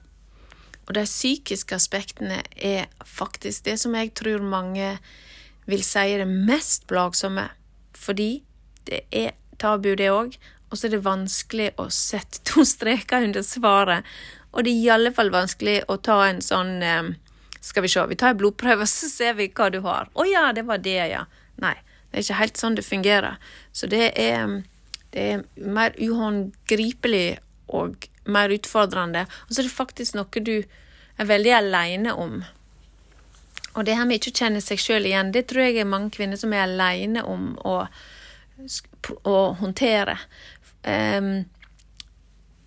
Og 0.88 0.96
de 0.98 1.04
psykiske 1.06 1.78
aspektene 1.78 2.42
er 2.56 2.90
faktisk 3.06 3.66
det 3.66 3.78
som 3.80 3.96
jeg 3.96 4.14
tror 4.18 4.42
mange 4.44 4.96
vil 5.70 5.84
si 5.86 6.02
er 6.02 6.24
det 6.24 6.48
mest 6.50 6.88
plagsomme. 6.90 7.48
Fordi 7.94 8.44
det 8.90 9.06
er 9.12 9.38
tabu, 9.62 9.94
det 9.96 10.10
òg, 10.10 10.36
og 10.72 10.78
så 10.78 10.88
er 10.88 10.96
det 10.96 11.06
vanskelig 11.06 11.70
å 11.82 11.90
sette 11.94 12.42
to 12.50 12.66
streker 12.68 13.28
under 13.28 13.46
svaret. 13.46 14.08
Og 14.52 14.66
det 14.66 14.74
er 14.74 14.82
i 14.82 14.94
alle 14.98 15.14
fall 15.16 15.32
vanskelig 15.32 15.84
å 15.88 16.00
ta 16.04 16.24
en 16.28 16.42
sånn 16.44 16.82
eh, 16.84 17.14
Skal 17.62 17.86
vi 17.86 17.92
se, 17.94 18.02
vi 18.10 18.18
tar 18.18 18.34
en 18.34 18.40
blodprøve, 18.42 18.88
så 18.90 19.08
ser 19.08 19.38
vi 19.38 19.52
hva 19.54 19.70
du 19.70 19.80
har. 19.86 20.10
Å 20.14 20.26
ja, 20.26 20.50
det 20.58 20.66
var 20.68 20.82
det, 20.82 20.98
ja. 21.14 21.26
Nei, 21.62 21.76
det 22.12 22.20
er 22.20 22.26
ikke 22.26 22.40
helt 22.42 22.60
sånn 22.60 22.76
det 22.76 22.84
fungerer. 22.84 23.38
Så 23.72 23.88
det 23.88 24.12
er, 24.20 24.58
det 25.16 25.28
er 25.34 25.44
mer 25.56 25.96
uhåndgripelig 25.96 27.40
og 27.72 28.08
mer 28.28 28.52
utfordrende. 28.52 29.26
Og 29.48 29.54
så 29.54 29.62
er 29.62 29.70
det 29.70 29.76
faktisk 29.76 30.18
noe 30.18 30.44
du 30.44 30.58
er 30.60 31.30
veldig 31.30 31.54
aleine 31.56 32.16
om. 32.20 32.42
Og 33.72 33.86
det 33.88 33.96
her 33.96 34.08
med 34.08 34.20
ikke 34.20 34.34
å 34.34 34.40
kjenne 34.42 34.64
seg 34.64 34.82
sjøl 34.84 35.08
igjen, 35.08 35.32
det 35.32 35.46
tror 35.48 35.70
jeg 35.70 35.80
er 35.80 35.88
mange 35.88 36.12
kvinner 36.12 36.40
som 36.40 36.52
er 36.52 36.66
aleine 36.66 37.24
om 37.24 37.54
å, 37.64 37.78
å 39.24 39.38
håndtere. 39.62 40.18
Um, 40.84 41.46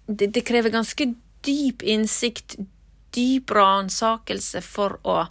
det, 0.06 0.30
det, 0.32 0.44
krever 0.48 0.72
ganske 0.72 1.10
dyp 1.44 1.84
innsikt, 1.84 2.56
dyp 3.12 3.52
ransakelse, 3.52 4.64
for 4.64 4.96
å 5.04 5.26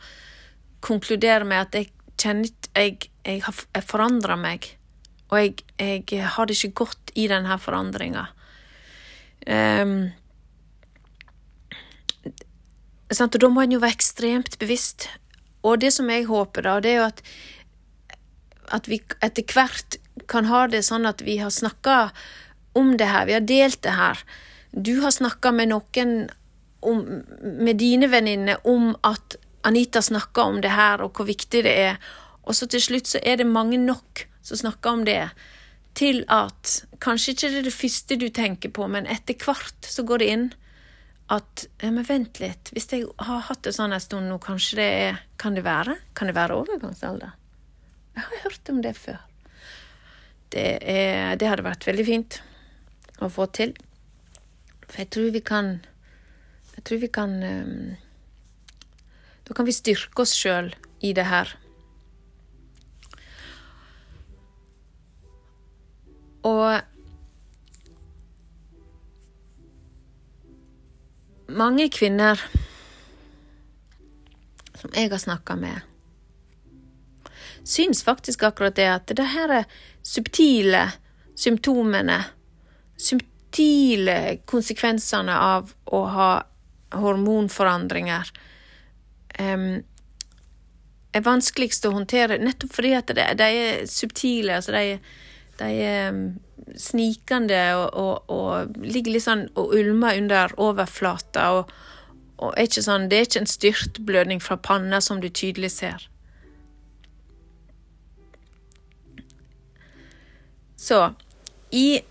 konkludere 0.83 1.47
med 1.47 1.65
at 1.65 1.79
jeg 1.79 1.89
kjenner 2.23 2.49
jeg, 2.75 3.09
jeg 3.25 3.43
har 3.45 3.85
forandra 3.85 4.37
meg, 4.39 4.67
og 5.29 5.39
jeg, 5.39 5.63
jeg, 5.79 6.23
har 6.35 6.49
det 6.49 6.57
ikke 6.57 6.85
godt 6.85 7.13
i 7.19 7.27
denne 7.31 7.57
forandringa. 7.59 8.27
Um, 9.43 10.11
og 13.13 13.35
da 13.37 13.49
må 13.51 13.63
en 13.63 13.75
jo 13.75 13.81
være 13.83 13.97
ekstremt 13.97 14.55
bevisst. 14.61 15.09
Og 15.63 15.81
det 15.81 15.93
som 15.95 16.09
jeg 16.11 16.27
håper, 16.29 16.65
da, 16.65 16.77
det 16.83 16.93
er 16.93 17.01
jo 17.01 17.09
at, 17.09 17.21
at 18.77 18.89
vi 18.89 18.99
etter 19.23 19.55
hvert 19.55 19.97
kan 20.29 20.47
ha 20.49 20.65
det 20.71 20.83
sånn 20.87 21.07
at 21.09 21.23
vi 21.25 21.37
har 21.41 21.53
snakka 21.53 21.97
om 22.77 22.95
det 22.97 23.09
her, 23.11 23.27
vi 23.29 23.37
har 23.37 23.45
delt 23.47 23.81
det 23.85 23.95
her. 23.97 24.23
Du 24.71 24.95
har 25.03 25.13
snakka 25.13 25.53
med 25.53 25.71
noen 25.71 26.15
om, 26.83 27.03
med 27.41 27.79
dine 27.79 28.09
venninner 28.11 28.63
om 28.67 28.93
at 29.05 29.37
Anita 29.63 30.01
snakker 30.01 30.41
om 30.41 30.61
det 30.61 30.73
her, 30.75 31.01
og 31.01 31.15
hvor 31.15 31.27
viktig 31.27 31.63
det 31.65 31.73
er. 31.87 31.99
Og 32.43 32.55
så 32.57 32.67
til 32.67 32.81
slutt 32.83 33.07
så 33.07 33.21
er 33.23 33.39
det 33.39 33.47
mange 33.47 33.79
nok 33.79 34.25
som 34.43 34.59
snakker 34.59 34.97
om 34.97 35.05
det, 35.07 35.29
til 35.95 36.23
at 36.27 36.83
kanskje 37.03 37.33
ikke 37.33 37.51
det 37.53 37.59
er 37.61 37.67
det 37.69 37.75
første 37.75 38.17
du 38.19 38.27
tenker 38.33 38.73
på, 38.73 38.87
men 38.91 39.07
etter 39.07 39.37
hvert 39.39 39.87
så 39.87 40.03
går 40.03 40.23
det 40.23 40.29
inn 40.33 40.47
at 41.31 41.65
ja, 41.81 41.91
men 41.93 42.05
vent 42.05 42.41
litt, 42.41 42.71
hvis 42.73 42.89
jeg 42.91 43.05
har 43.23 43.45
hatt 43.47 43.63
det 43.63 43.75
sånn 43.77 43.93
en 43.95 44.03
stund 44.03 44.27
nå, 44.27 44.39
kanskje 44.43 44.79
det 44.81 44.89
er 45.05 45.21
Kan 45.39 45.55
det 45.55 45.63
være? 45.65 45.97
Kan 46.15 46.29
det 46.29 46.35
være 46.35 46.55
overgangsalder? 46.55 47.33
Jeg 48.15 48.23
har 48.23 48.43
hørt 48.43 48.69
om 48.69 48.81
det 48.83 48.93
før. 48.95 49.17
Det, 50.53 50.67
er, 50.81 51.35
det 51.35 51.49
hadde 51.49 51.65
vært 51.65 51.87
veldig 51.87 52.05
fint 52.05 52.37
å 53.19 53.29
få 53.33 53.47
til. 53.51 53.73
For 54.85 55.01
jeg 55.01 55.09
tror 55.15 55.33
vi 55.33 55.41
kan 55.41 55.73
Jeg 56.75 56.83
tror 56.87 57.01
vi 57.01 57.09
kan 57.13 57.33
um, 57.43 57.95
Da 59.43 59.53
kan 59.53 59.65
vi 59.65 59.75
styrke 59.75 60.23
oss 60.23 60.33
sjøl 60.37 60.71
i 61.03 61.13
det 61.15 61.25
her. 61.27 61.51
Og 66.43 66.81
mange 71.53 71.87
kvinner 71.93 72.39
som 74.79 74.91
jeg 74.95 75.11
har 75.11 75.21
snakka 75.21 75.55
med, 75.55 75.79
syns 77.63 78.03
faktisk 78.03 78.43
akkurat 78.43 78.75
det 78.75 78.89
at 78.91 79.13
det 79.15 79.27
her 79.31 79.59
er 79.61 79.69
subtile 80.03 80.89
symptomene 81.39 82.17
subtile 82.99 84.17
konsekvensene 84.49 85.35
av 85.35 85.71
å 85.85 86.01
ha 86.13 86.31
hormonforandringer 86.93 88.29
um, 89.39 89.83
er 91.13 91.25
vanskeligst 91.25 91.85
å 91.85 91.93
håndtere, 91.93 92.39
nettopp 92.41 92.73
fordi 92.73 92.93
at 92.97 93.13
de, 93.13 93.25
de 93.37 93.49
er 93.65 93.85
subtile. 93.89 94.57
altså 94.57 94.73
de, 94.73 94.97
de 95.59 95.69
er 95.85 96.17
snikende 96.79 97.61
og, 97.77 97.87
og, 97.93 98.31
og, 98.33 98.77
ligger 98.81 99.15
litt 99.15 99.25
sånn 99.25 99.45
og 99.59 99.75
ulmer 99.77 100.17
under 100.17 100.55
overflata. 100.61 101.49
Og, 101.59 101.75
og 102.43 102.55
er 102.57 102.69
ikke 102.69 102.85
sånn, 102.85 103.09
det 103.11 103.19
er 103.19 103.29
ikke 103.29 103.43
en 103.43 103.53
styrtblødning 103.53 104.41
fra 104.43 104.57
panna 104.57 105.01
som 105.03 105.21
du 105.21 105.29
tydelig 105.29 105.73
ser. 105.77 106.07
Så 110.83 111.13
i, 111.71 112.01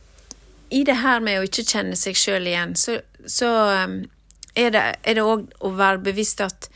i 0.73 0.85
det 0.89 1.01
her 1.03 1.21
med 1.21 1.41
å 1.41 1.45
ikke 1.45 1.67
kjenne 1.69 1.99
seg 1.99 2.17
sjøl 2.17 2.47
igjen, 2.49 2.73
så, 2.79 3.03
så 3.29 3.51
er 4.57 4.73
det 4.73 5.21
òg 5.21 5.51
å 5.61 5.75
være 5.77 6.01
bevisst 6.07 6.41
at 6.41 6.71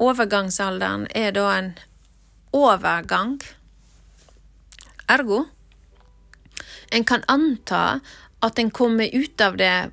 overgangsalderen 0.00 1.06
er 1.14 1.32
da 1.36 1.46
en 1.58 1.72
overgang. 2.56 3.38
Ergo 5.10 5.44
en 6.90 7.04
kan 7.04 7.22
anta 7.26 8.00
at 8.42 8.58
en 8.58 8.70
kommer 8.70 9.14
ut 9.14 9.40
av 9.40 9.56
det 9.56 9.90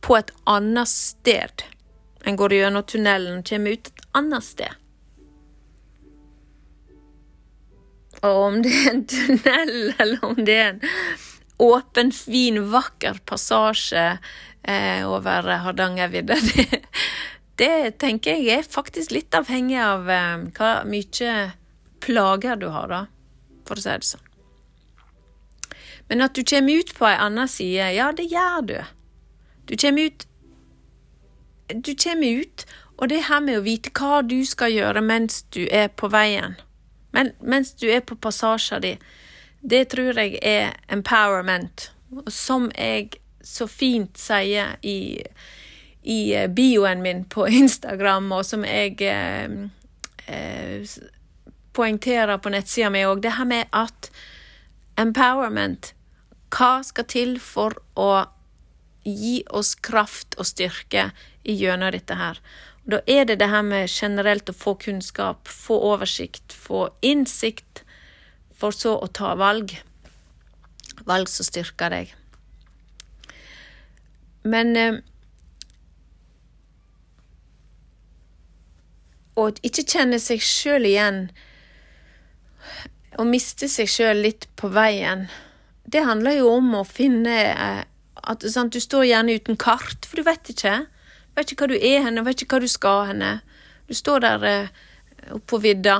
på 0.00 0.16
et 0.18 0.30
annet 0.44 0.88
sted. 0.88 1.64
En 2.24 2.36
går 2.36 2.58
gjennom 2.58 2.84
tunnelen 2.84 3.40
og 3.40 3.48
kommer 3.48 3.76
ut 3.76 3.88
et 3.88 4.06
annet 4.18 4.44
sted. 4.44 4.78
Og 8.22 8.38
om 8.46 8.60
det 8.62 8.72
er 8.76 8.90
en 8.92 9.04
tunnel, 9.10 9.74
eller 10.02 10.26
om 10.26 10.36
det 10.38 10.58
er 10.58 10.68
en 10.74 10.82
åpen, 11.62 12.12
fin, 12.14 12.60
vakker 12.70 13.22
passasje 13.26 14.04
eh, 14.62 15.02
over 15.06 15.48
Hardangervidda, 15.64 16.38
det, 16.52 16.82
det, 17.62 17.98
tenker 18.02 18.36
jeg 18.36 18.58
er 18.58 18.66
faktisk 18.66 19.14
litt 19.14 19.34
avhengig 19.38 19.78
av 19.80 20.10
eh, 20.10 20.44
hva 20.58 20.72
mye 20.88 21.36
plager 22.02 22.58
du 22.58 22.68
har, 22.74 22.90
da, 22.90 23.00
for 23.68 23.78
å 23.78 23.84
si 23.84 23.94
det 23.94 24.08
sånn. 24.08 24.28
Men 26.10 26.26
at 26.26 26.34
du 26.36 26.42
kommer 26.44 26.82
ut 26.82 26.90
på 26.98 27.06
ei 27.08 27.16
anna 27.16 27.46
side, 27.48 27.92
ja, 27.96 28.10
det 28.12 28.26
gjør 28.28 28.66
du. 28.68 28.76
Du 29.70 29.76
kommer 29.78 30.10
ut 30.10 30.28
Du 31.72 31.94
kommer 31.96 32.42
ut, 32.42 32.66
og 32.98 33.08
det 33.08 33.22
her 33.30 33.40
med 33.40 33.56
å 33.56 33.64
vite 33.64 33.88
hva 33.96 34.20
du 34.20 34.42
skal 34.44 34.74
gjøre 34.74 35.00
mens 35.00 35.38
du 35.54 35.62
er 35.72 35.86
på 35.88 36.10
veien 36.12 36.58
men 37.12 37.32
mens 37.40 37.74
du 37.74 37.90
er 37.92 38.00
på 38.00 38.16
passasjen 38.16 38.82
din, 38.82 39.02
det 39.60 39.84
tror 39.92 40.18
jeg 40.18 40.38
er 40.42 40.72
empowerment. 40.92 41.90
Som 42.28 42.70
jeg 42.76 43.18
så 43.44 43.68
fint 43.68 44.18
sier 44.18 44.76
i, 44.82 45.22
i 46.02 46.34
eh, 46.34 46.48
bioen 46.50 47.02
min 47.02 47.24
på 47.24 47.48
Instagram, 47.62 48.32
og 48.32 48.46
som 48.46 48.66
jeg 48.66 49.00
eh, 49.06 49.48
eh, 50.26 50.92
poengterer 51.72 52.38
på 52.38 52.52
nettsida 52.52 52.90
mi 52.92 53.04
òg, 53.06 53.22
det 53.22 53.36
her 53.38 53.48
med 53.48 53.70
at 53.72 54.10
empowerment 55.00 55.94
Hva 56.52 56.82
skal 56.84 57.06
til 57.08 57.38
for 57.40 57.78
å 57.96 58.26
gi 59.08 59.38
oss 59.50 59.72
kraft 59.74 60.36
og 60.36 60.46
styrke 60.46 61.08
gjennom 61.48 61.94
dette 61.94 62.18
her? 62.18 62.40
Da 62.84 62.98
er 63.06 63.24
det 63.24 63.38
det 63.40 63.48
her 63.48 63.62
med 63.64 63.88
generelt 63.88 64.50
å 64.50 64.56
få 64.56 64.74
kunnskap, 64.74 65.48
få 65.48 65.78
oversikt, 65.94 66.52
få 66.52 66.90
innsikt, 67.00 67.84
for 68.52 68.74
så 68.74 68.96
å 68.98 69.08
ta 69.08 69.32
valg. 69.38 69.72
Valg 71.06 71.30
som 71.30 71.46
styrker 71.46 71.94
deg. 71.94 72.12
Men 74.42 74.76
eh, 74.76 75.00
Å 79.38 79.48
ikke 79.64 79.86
kjenne 79.88 80.18
seg 80.20 80.42
sjøl 80.44 80.86
igjen, 80.88 81.24
å 83.20 83.24
miste 83.28 83.68
seg 83.68 83.88
sjøl 83.92 84.22
litt 84.24 84.46
på 84.56 84.70
veien, 84.72 85.26
det 85.92 86.04
handler 86.06 86.38
jo 86.38 86.52
om 86.56 86.70
å 86.78 86.84
finne 86.88 87.34
eh, 87.52 87.82
at 88.22 88.44
sant, 88.50 88.72
Du 88.72 88.80
står 88.80 89.08
gjerne 89.08 89.34
uten 89.40 89.58
kart, 89.58 90.06
for 90.06 90.20
du 90.20 90.26
vet 90.26 90.52
ikke. 90.52 90.84
Du 90.86 91.40
Vet 91.40 91.52
ikke 91.52 91.66
hva 91.66 91.72
du 91.72 91.78
er 91.80 92.04
henne, 92.06 92.24
vet 92.24 92.44
ikke 92.44 92.58
hva 92.58 92.64
du 92.64 92.70
skal 92.70 93.06
henne. 93.10 93.32
Du 93.88 93.94
står 93.96 94.22
der 94.24 94.38
oppe 94.38 94.54
oppå 95.36 95.58
vidda. 95.62 95.98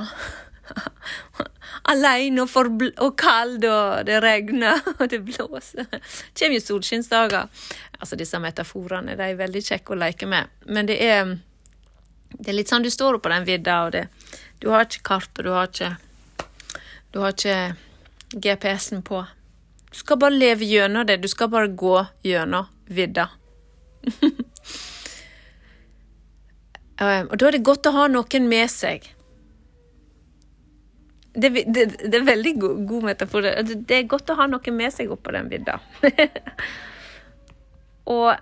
Aleine 1.91 2.45
og, 2.45 2.83
og 3.03 3.15
kald, 3.19 3.65
og 3.67 4.05
det 4.07 4.19
regner, 4.23 4.79
og 4.99 5.07
det 5.11 5.21
blåser. 5.25 5.87
Det 5.91 6.01
kommer 6.39 6.57
jo 6.57 6.63
solskinnsdager. 6.63 7.65
Altså, 7.99 8.19
disse 8.19 8.39
metaforene 8.39 9.17
de 9.19 9.27
er 9.27 9.39
veldig 9.39 9.63
kjekke 9.63 9.95
å 9.95 9.99
leke 9.99 10.29
med. 10.29 10.51
Men 10.65 10.89
det 10.89 10.99
er, 11.03 11.35
det 12.39 12.51
er 12.51 12.57
litt 12.57 12.71
sånn 12.71 12.85
du 12.85 12.91
står 12.93 13.19
oppå 13.19 13.31
den 13.31 13.47
vidda, 13.47 13.77
og 13.85 13.93
det, 13.95 14.07
du 14.63 14.69
har 14.73 14.87
ikke 14.87 15.05
kart, 15.09 15.31
og 15.37 15.45
du 15.45 15.53
har 15.53 15.71
ikke 15.71 15.95
Du 17.13 17.19
har 17.21 17.29
ikke 17.29 17.75
GPS-en 18.33 19.03
på. 19.05 19.19
Du 19.91 19.97
skal 19.97 20.17
bare 20.17 20.33
leve 20.33 20.65
gjennom 20.65 21.05
det. 21.05 21.19
Du 21.21 21.27
skal 21.29 21.51
bare 21.53 21.67
gå 21.67 21.99
gjennom 22.25 22.65
vidda. 22.89 23.27
Um, 26.97 27.27
og 27.29 27.35
da 27.37 27.47
er 27.47 27.53
det 27.53 27.67
godt 27.67 27.85
å 27.85 27.93
ha 27.93 28.07
noen 28.09 28.47
med 28.49 28.71
seg. 28.73 29.05
Det, 31.33 31.51
det, 31.53 31.85
det 32.01 32.17
er 32.17 32.25
veldig 32.25 32.55
god, 32.63 32.81
god 32.89 33.05
metafor. 33.11 33.45
Det 33.61 33.99
er 33.99 34.09
godt 34.09 34.33
å 34.33 34.39
ha 34.41 34.49
noen 34.49 34.77
med 34.77 34.93
seg 34.93 35.13
oppå 35.13 35.35
den 35.37 35.53
vidda. 35.53 35.77
og 38.15 38.33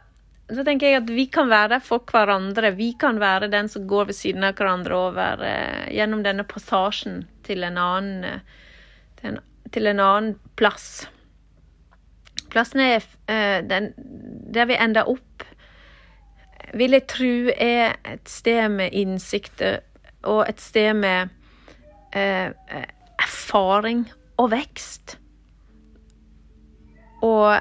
så 0.55 0.65
tenker 0.67 0.89
jeg 0.89 1.01
at 1.01 1.11
vi 1.13 1.27
kan 1.31 1.49
være 1.51 1.75
der 1.75 1.83
for 1.85 2.03
hverandre. 2.07 2.73
Vi 2.75 2.91
kan 2.99 3.19
være 3.21 3.51
den 3.51 3.69
som 3.71 3.87
går 3.87 4.09
ved 4.09 4.17
siden 4.17 4.43
av 4.47 4.57
hverandre 4.57 4.97
over 4.97 5.45
eh, 5.47 5.87
gjennom 5.95 6.23
denne 6.25 6.45
passasjen 6.47 7.23
til 7.47 7.63
en 7.67 7.79
annen 7.79 8.27
eh, 8.27 8.59
til, 9.19 9.33
en, 9.33 9.39
til 9.71 9.91
en, 9.91 10.03
annen 10.03 10.35
plass. 10.59 11.07
Plassen 12.51 12.83
er 12.83 12.99
eh, 13.31 13.61
den, 13.63 13.93
der 14.51 14.67
vi 14.67 14.79
ender 14.79 15.07
opp 15.07 15.45
vil 16.77 16.95
jeg 16.95 17.07
tro 17.09 17.33
er 17.51 17.97
et 18.07 18.29
sted 18.29 18.69
med 18.71 18.95
innsikter 18.95 19.81
og 20.27 20.45
et 20.47 20.61
sted 20.61 20.93
med 20.95 21.31
eh, 22.15 22.51
erfaring 23.19 24.05
og 24.39 24.51
vekst. 24.53 25.17
Og 27.25 27.59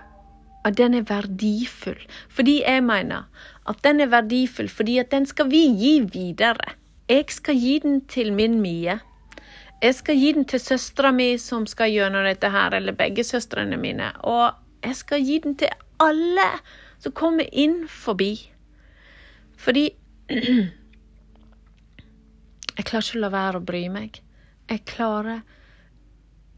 at 0.64 0.77
den 0.77 0.94
er 0.94 1.07
verdifull. 1.09 2.01
Fordi 2.29 2.61
jeg 2.62 2.85
mener 2.85 3.29
at 3.68 3.85
den 3.85 4.01
er 4.01 4.11
verdifull 4.12 4.68
fordi 4.68 4.99
at 4.99 5.11
den 5.11 5.27
skal 5.27 5.51
vi 5.51 5.64
gi 5.81 5.94
videre. 6.12 6.75
Jeg 7.09 7.25
skal 7.29 7.57
gi 7.59 7.79
den 7.83 8.01
til 8.07 8.33
min 8.33 8.61
Mie. 8.61 9.01
Jeg 9.83 9.94
skal 9.94 10.16
gi 10.16 10.33
den 10.33 10.44
til 10.44 10.61
søstera 10.61 11.11
mi 11.12 11.38
som 11.40 11.64
skal 11.66 11.90
gjennom 11.90 12.27
dette 12.29 12.51
her, 12.53 12.75
eller 12.77 12.92
begge 12.92 13.25
søstrene 13.25 13.77
mine. 13.81 14.12
Og 14.20 14.53
jeg 14.85 14.96
skal 14.96 15.25
gi 15.25 15.38
den 15.38 15.57
til 15.57 15.73
alle 16.01 16.51
som 17.01 17.12
kommer 17.16 17.49
inn 17.53 17.88
forbi. 17.88 18.35
Fordi 19.57 19.88
Jeg 22.81 22.87
klarer 22.88 23.05
ikke 23.05 23.18
å 23.18 23.20
la 23.20 23.29
være 23.33 23.59
å 23.59 23.64
bry 23.66 23.81
meg. 23.92 24.20
Jeg 24.70 24.85
klarer 24.88 25.42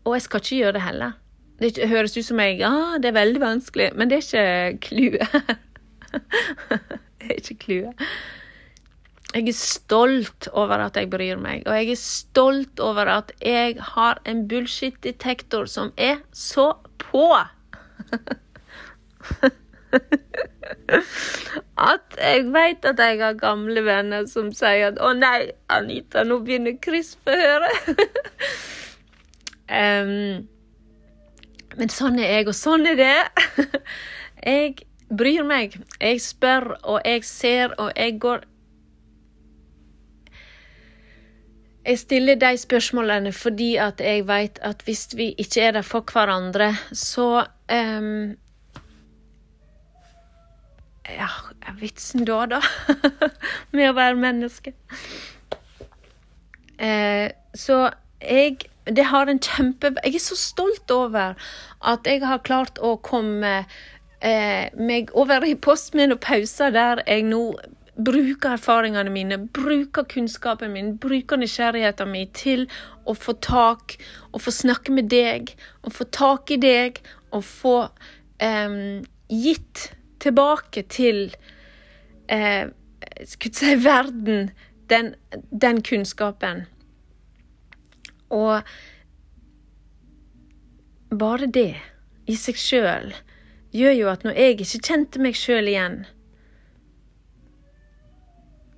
Og 0.05 0.15
jeg 0.15 0.23
skal 0.27 0.43
ikke 0.43 0.59
gjøre 0.59 0.77
det 0.77 0.83
heller. 0.85 1.17
Det 1.63 1.89
høres 1.89 2.17
ut 2.17 2.27
som 2.27 2.41
jeg 2.43 2.63
ah, 2.67 2.99
det 2.99 3.13
er 3.13 3.19
veldig 3.21 3.41
vanskelig, 3.43 3.91
men 3.95 4.11
det 4.11 4.19
er 4.19 4.73
ikke 4.73 4.79
clouet. 4.89 5.29
det 7.23 7.29
er 7.29 7.37
ikke 7.39 7.59
clouet. 7.67 8.07
Jeg 9.33 9.49
er 9.49 9.57
stolt 9.57 10.49
over 10.53 10.83
at 10.85 10.97
jeg 10.99 11.09
bryr 11.11 11.39
meg, 11.41 11.63
og 11.65 11.73
jeg 11.79 11.95
er 11.95 12.01
stolt 12.01 12.81
over 12.85 13.09
at 13.09 13.33
jeg 13.41 13.77
har 13.95 14.21
en 14.29 14.49
bullshit-detektor 14.49 15.65
som 15.71 15.93
er 15.97 16.17
så 16.37 16.75
på. 17.01 17.25
at 21.93 22.19
jeg 22.19 22.45
vet 22.53 22.85
at 22.91 23.01
jeg 23.01 23.21
har 23.23 23.41
gamle 23.41 23.85
venner 23.87 24.27
som 24.29 24.53
sier 24.53 24.91
at 24.91 25.01
'Å 25.01 25.13
nei, 25.17 25.51
Anita, 25.73 26.25
nå 26.29 26.39
begynner 26.45 26.77
kryssforhøret'. 26.85 27.89
um, 29.81 30.49
men 31.79 31.93
sånn 31.93 32.19
er 32.21 32.39
jeg, 32.39 32.49
og 32.51 32.57
sånn 32.57 32.87
er 32.91 32.97
det. 32.99 33.67
jeg 34.53 34.75
bryr 35.13 35.45
meg. 35.47 35.77
Jeg 36.01 36.23
spør, 36.25 36.73
og 36.83 37.01
jeg 37.07 37.25
ser, 37.29 37.77
og 37.79 37.93
jeg 37.97 38.19
går 38.23 38.49
Jeg 41.83 41.99
stiller 41.99 42.37
de 42.39 42.53
spørsmålene 42.63 43.33
fordi 43.35 43.73
at 43.83 43.99
jeg 44.01 44.23
vet 44.29 44.61
at 44.63 44.85
hvis 44.87 45.01
vi 45.19 45.33
ikke 45.35 45.65
er 45.67 45.73
der 45.75 45.83
for 45.83 46.07
hverandre, 46.07 46.69
så 46.95 47.43
um, 47.75 48.37
ja, 51.11 51.29
er 51.67 51.81
vitsen 51.81 52.23
da, 52.29 52.45
da? 52.47 52.61
Med 53.75 53.91
å 53.91 53.97
være 53.99 54.21
menneske. 54.23 54.77
Eh, 56.79 57.35
så 57.55 57.79
jeg 58.23 58.63
det 58.85 59.05
har 59.07 59.31
en 59.31 59.41
kjempe 59.43 59.93
Jeg 60.03 60.17
er 60.17 60.23
så 60.23 60.37
stolt 60.39 60.91
over 60.91 61.37
at 61.81 62.07
jeg 62.09 62.23
har 62.27 62.43
klart 62.47 62.81
å 62.83 62.97
komme 63.03 63.63
eh, 64.21 64.67
meg 64.75 65.13
over 65.19 65.47
i 65.47 65.55
postmenopauser 65.55 66.75
der 66.75 67.03
jeg 67.07 67.29
nå 67.29 67.45
bruker 68.03 68.57
erfaringene 68.57 69.13
mine, 69.13 69.37
bruker 69.53 70.07
kunnskapen 70.09 70.73
min, 70.73 70.95
bruker 70.99 71.37
nysgjerrigheten 71.37 72.09
min 72.11 72.31
til 72.35 72.65
å 73.05 73.15
få 73.15 73.35
tak, 73.45 73.99
og 74.33 74.41
få 74.41 74.55
snakke 74.55 74.95
med 74.97 75.11
deg, 75.13 75.53
og 75.85 75.93
få 75.99 76.09
tak 76.09 76.55
i 76.55 76.59
deg, 76.63 77.03
og 77.37 77.45
få 77.45 77.77
eh, 78.41 79.05
gitt 79.29 79.91
tilbake 80.25 80.87
til 80.89 81.27
eh, 82.33 82.73
skulle 83.29 83.55
si 83.55 83.77
verden 83.85 84.51
den, 84.89 85.15
den 85.51 85.83
kunnskapen. 85.85 86.67
Og 88.33 88.63
bare 91.13 91.47
det 91.53 91.77
i 92.31 92.37
seg 92.39 92.57
sjøl 92.57 93.13
gjør 93.77 93.95
jo 93.97 94.11
at 94.13 94.25
når 94.25 94.39
jeg 94.39 94.57
ikke 94.57 94.85
kjente 94.89 95.23
meg 95.23 95.37
sjøl 95.37 95.69
igjen, 95.69 96.03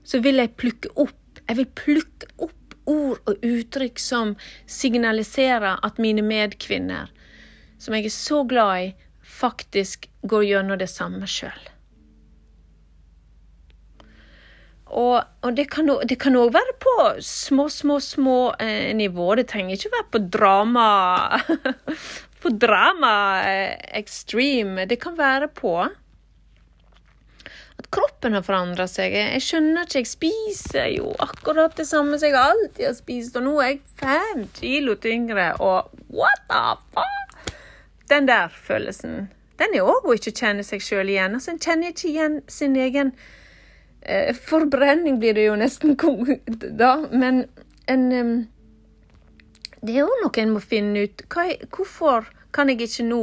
så 0.04 0.20
vil 0.24 0.42
jeg 0.42 0.56
plukke 0.60 0.90
opp 1.00 1.20
Jeg 1.44 1.58
vil 1.58 1.66
plukke 1.76 2.28
opp 2.40 2.74
ord 2.88 3.18
og 3.28 3.42
uttrykk 3.44 4.00
som 4.00 4.30
signaliserer 4.70 5.80
at 5.84 6.00
mine 6.00 6.24
medkvinner, 6.24 7.10
som 7.76 7.96
jeg 7.96 8.08
er 8.08 8.14
så 8.14 8.38
glad 8.48 8.80
i, 8.80 8.88
faktisk 9.20 10.08
går 10.24 10.46
gjennom 10.48 10.80
det 10.80 10.88
samme 10.88 11.28
sjøl. 11.28 11.73
Og, 14.94 15.16
og, 15.42 15.56
det 15.56 15.66
kan 15.72 16.36
òg 16.38 16.52
være 16.54 16.76
på 16.82 16.94
små, 17.24 17.66
små, 17.72 17.98
små 18.00 18.38
eh, 18.62 18.92
nivå. 18.94 19.34
Det 19.40 19.48
trenger 19.50 19.74
ikke 19.74 19.94
være 19.96 20.10
på 20.12 20.22
drama 20.36 20.88
På 22.44 22.52
drama 22.60 23.14
eh, 23.48 23.74
extreme. 23.98 24.84
Det 24.86 25.00
kan 25.02 25.18
være 25.18 25.48
på 25.48 25.74
at 27.74 27.88
kroppen 27.90 28.36
har 28.36 28.44
forandra 28.46 28.86
seg. 28.86 29.16
Jeg 29.16 29.42
skjønner 29.42 29.88
ikke, 29.88 30.02
jeg 30.04 30.10
spiser 30.12 30.90
jo 30.94 31.14
akkurat 31.24 31.74
det 31.78 31.88
samme 31.88 32.18
som 32.20 32.28
jeg 32.28 32.38
alltid 32.38 32.86
har 32.86 32.94
spist, 32.94 33.38
og 33.40 33.48
nå 33.48 33.54
er 33.58 33.72
jeg 33.72 33.80
fem 33.98 34.44
kilo 34.54 34.94
tyngre, 35.00 35.48
og 35.58 35.90
what 36.14 36.44
the 36.52 36.62
fuck? 36.94 37.50
Den 38.12 38.28
der 38.28 38.52
følelsen, 38.52 39.26
den 39.58 39.74
er 39.74 39.88
òg 39.88 40.06
å 40.06 40.14
ikke 40.14 40.36
kjenne 40.36 40.62
seg 40.66 40.84
sjøl 40.84 41.10
igjen. 41.10 41.34
Altså, 41.34 41.56
En 41.56 41.62
kjenner 41.64 41.90
ikke 41.90 42.12
igjen 42.12 42.38
sin 42.52 42.76
egen 42.78 43.10
eh, 43.16 43.43
Forbrenning 44.48 45.18
blir 45.20 45.36
det 45.36 45.46
jo 45.46 45.54
nesten 45.56 45.96
da, 46.82 46.96
men 47.10 47.46
en 47.88 48.10
Det 49.84 49.92
er 49.92 50.00
jo 50.00 50.18
noe 50.22 50.40
en 50.40 50.52
må 50.54 50.60
finne 50.60 51.06
ut. 51.06 51.22
Hvorfor 51.72 52.28
kan 52.52 52.68
jeg 52.68 52.80
ikke 52.84 53.06
nå 53.08 53.22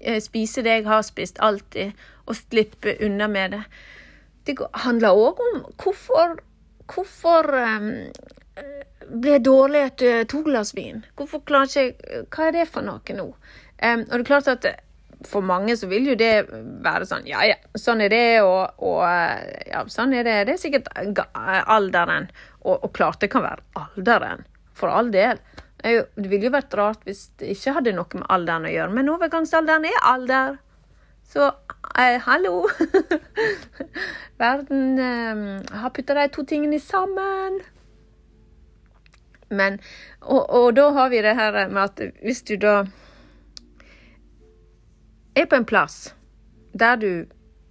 eh, 0.00 0.20
spise 0.24 0.62
det 0.64 0.78
jeg 0.78 0.86
har 0.88 1.02
spist, 1.04 1.40
alltid? 1.40 1.92
og 2.26 2.36
slippe 2.36 2.96
unna 3.04 3.28
med 3.28 3.50
det. 3.50 3.62
Det 4.46 4.58
handler 4.84 5.18
òg 5.18 5.40
om 5.40 5.58
hvorfor, 5.82 6.38
hvorfor 6.94 7.48
um, 7.54 7.90
blir 9.20 9.36
jeg 9.36 9.44
dårlig 9.44 9.82
etter 9.86 10.24
to 10.30 10.42
glass 10.46 10.74
vin? 10.76 11.04
Hvorfor 11.16 11.44
klarer 11.46 11.70
ikke 11.70 11.82
jeg 11.82 12.26
Hva 12.30 12.48
er 12.48 12.56
det 12.58 12.68
for 12.70 12.86
noe 12.86 13.18
nå? 13.18 13.28
Og 13.82 14.10
det 14.10 14.18
er 14.20 14.26
klart 14.26 14.50
at 14.50 14.66
for 15.28 15.44
mange 15.46 15.76
så 15.78 15.88
vil 15.90 16.10
jo 16.12 16.16
det 16.18 16.46
være 16.84 17.06
sånn 17.08 17.26
Ja, 17.28 17.42
ja, 17.46 17.56
sånn 17.78 18.02
er 18.04 18.12
det, 18.12 18.42
og, 18.46 18.78
og 18.82 19.02
ja, 19.68 19.84
sånn 19.92 20.14
er 20.16 20.26
det. 20.26 20.38
Det 20.48 20.56
er 20.56 20.62
sikkert 20.62 20.90
alderen. 21.42 22.30
Og, 22.62 22.76
og 22.78 22.92
klart 22.96 23.22
det 23.22 23.32
kan 23.32 23.44
være 23.44 23.64
alderen, 23.78 24.44
for 24.76 24.92
all 24.92 25.10
del. 25.14 25.40
Det 25.82 26.28
ville 26.30 26.46
jo 26.46 26.54
vært 26.54 26.74
rart 26.78 27.06
hvis 27.06 27.26
det 27.40 27.56
ikke 27.56 27.74
hadde 27.78 27.94
noe 27.96 28.20
med 28.20 28.28
alderen 28.30 28.68
å 28.68 28.74
gjøre, 28.74 28.94
men 28.94 29.10
overgangsalderen 29.10 29.88
er 29.90 30.04
alder. 30.12 30.60
Så 31.26 31.48
eh, 31.98 32.18
hallo! 32.22 32.68
Verden 34.42 34.98
eh, 34.98 35.44
har 35.82 35.94
putta 35.94 36.16
de 36.18 36.28
to 36.34 36.44
tingene 36.46 36.78
sammen. 36.82 37.60
Men 39.52 39.78
og, 40.20 40.46
og, 40.48 40.68
da 40.76 40.88
har 40.96 41.10
vi 41.12 41.22
det 41.24 41.34
her 41.36 41.58
med 41.68 41.82
at 41.82 42.20
hvis 42.22 42.42
du 42.48 42.56
da 42.60 42.82
er 45.34 45.46
på 45.48 45.58
en 45.58 45.68
plass 45.68 46.14
der 46.72 46.96
du 46.96 47.10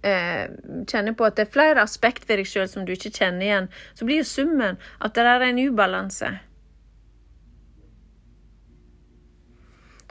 eh, 0.06 0.46
kjenner 0.86 1.14
på 1.18 1.26
at 1.26 1.36
det 1.38 1.46
er 1.46 1.54
flere 1.54 1.82
aspekt 1.82 2.28
ved 2.28 2.40
deg 2.40 2.48
sjøl 2.48 2.68
som 2.70 2.86
du 2.86 2.94
ikke 2.94 3.12
kjenner 3.14 3.46
igjen, 3.46 3.68
så 3.94 4.06
blir 4.06 4.22
jo 4.22 4.28
summen 4.28 4.78
at 5.02 5.16
det 5.16 5.26
er 5.26 5.46
en 5.46 5.62
ubalanse. 5.62 6.30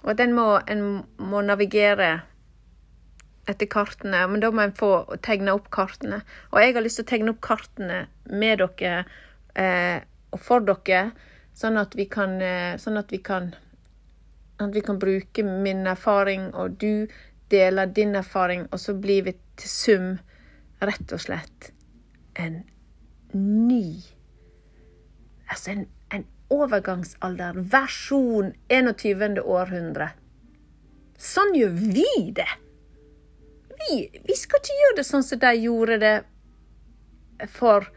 Og 0.02 0.18
den 0.18 0.34
må 0.34 0.60
en 0.66 0.84
må 1.22 1.42
navigere 1.46 2.22
etter 3.50 3.68
kartene, 3.70 4.24
men 4.30 4.42
da 4.42 4.52
må 4.54 4.64
en 4.66 4.78
få 4.78 4.92
tegna 5.26 5.56
opp 5.58 5.70
kartene. 5.74 6.22
Og 6.52 6.62
jeg 6.62 6.76
har 6.76 6.86
lyst 6.86 7.00
til 7.02 7.06
å 7.06 7.12
tegne 7.12 7.34
opp 7.34 7.42
kartene 7.46 8.06
med 8.30 8.62
dere 8.62 9.04
eh, 9.60 10.00
og 10.32 10.40
for 10.42 10.64
dere, 10.66 11.12
sånn 11.58 11.78
at 11.82 11.98
vi 12.00 12.08
kan 12.08 12.38
eh, 12.42 12.78
Sånn 12.80 12.98
at 12.98 13.12
vi 13.12 13.20
kan 13.24 13.52
at 14.62 14.76
vi 14.76 14.82
kan 14.86 15.00
bruke 15.02 15.44
min 15.44 15.88
erfaring, 15.90 16.52
og 16.54 16.78
du 16.78 17.08
deler 17.52 17.92
din 17.92 18.16
erfaring, 18.16 18.68
og 18.72 18.80
så 18.80 18.96
blir 18.98 19.28
vi 19.28 19.36
til 19.60 19.72
sum 19.72 20.10
rett 20.82 21.14
og 21.14 21.22
slett 21.28 21.72
en 22.40 22.64
ny 23.36 23.86
Altså 25.52 25.74
en, 25.74 25.82
en 26.16 26.22
overgangsalder, 26.48 27.58
versjon 27.74 28.54
21. 28.72 29.42
århundre. 29.44 30.06
Sånn 31.20 31.52
gjør 31.60 31.74
vi 31.76 32.06
det! 32.38 32.48
vi, 33.90 34.22
vi, 34.28 34.36
skal 34.36 34.62
ikke 34.62 34.78
gjøre 34.82 34.98
det 35.00 35.08
sånn 35.08 35.26
som 35.26 35.42
de 35.42 35.52
gjorde 35.64 35.98
det 36.02 36.16
for 37.52 37.88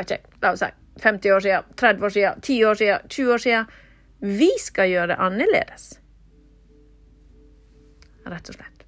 ikke, 0.00 0.20
la 0.42 0.54
oss 0.54 0.64
si 0.64 0.70
50 1.02 1.34
år 1.34 1.42
siden, 1.42 1.72
30 1.80 2.06
år 2.06 2.14
siden, 2.14 2.40
10 2.46 2.64
år 2.68 2.78
siden, 2.78 3.08
20 3.10 3.32
år 3.34 3.42
siden. 3.42 3.72
Vi 4.38 4.50
skal 4.62 4.90
gjøre 4.92 5.08
det 5.10 5.16
annerledes. 5.26 5.86
Rett 8.24 8.48
og 8.48 8.56
slett. 8.56 8.84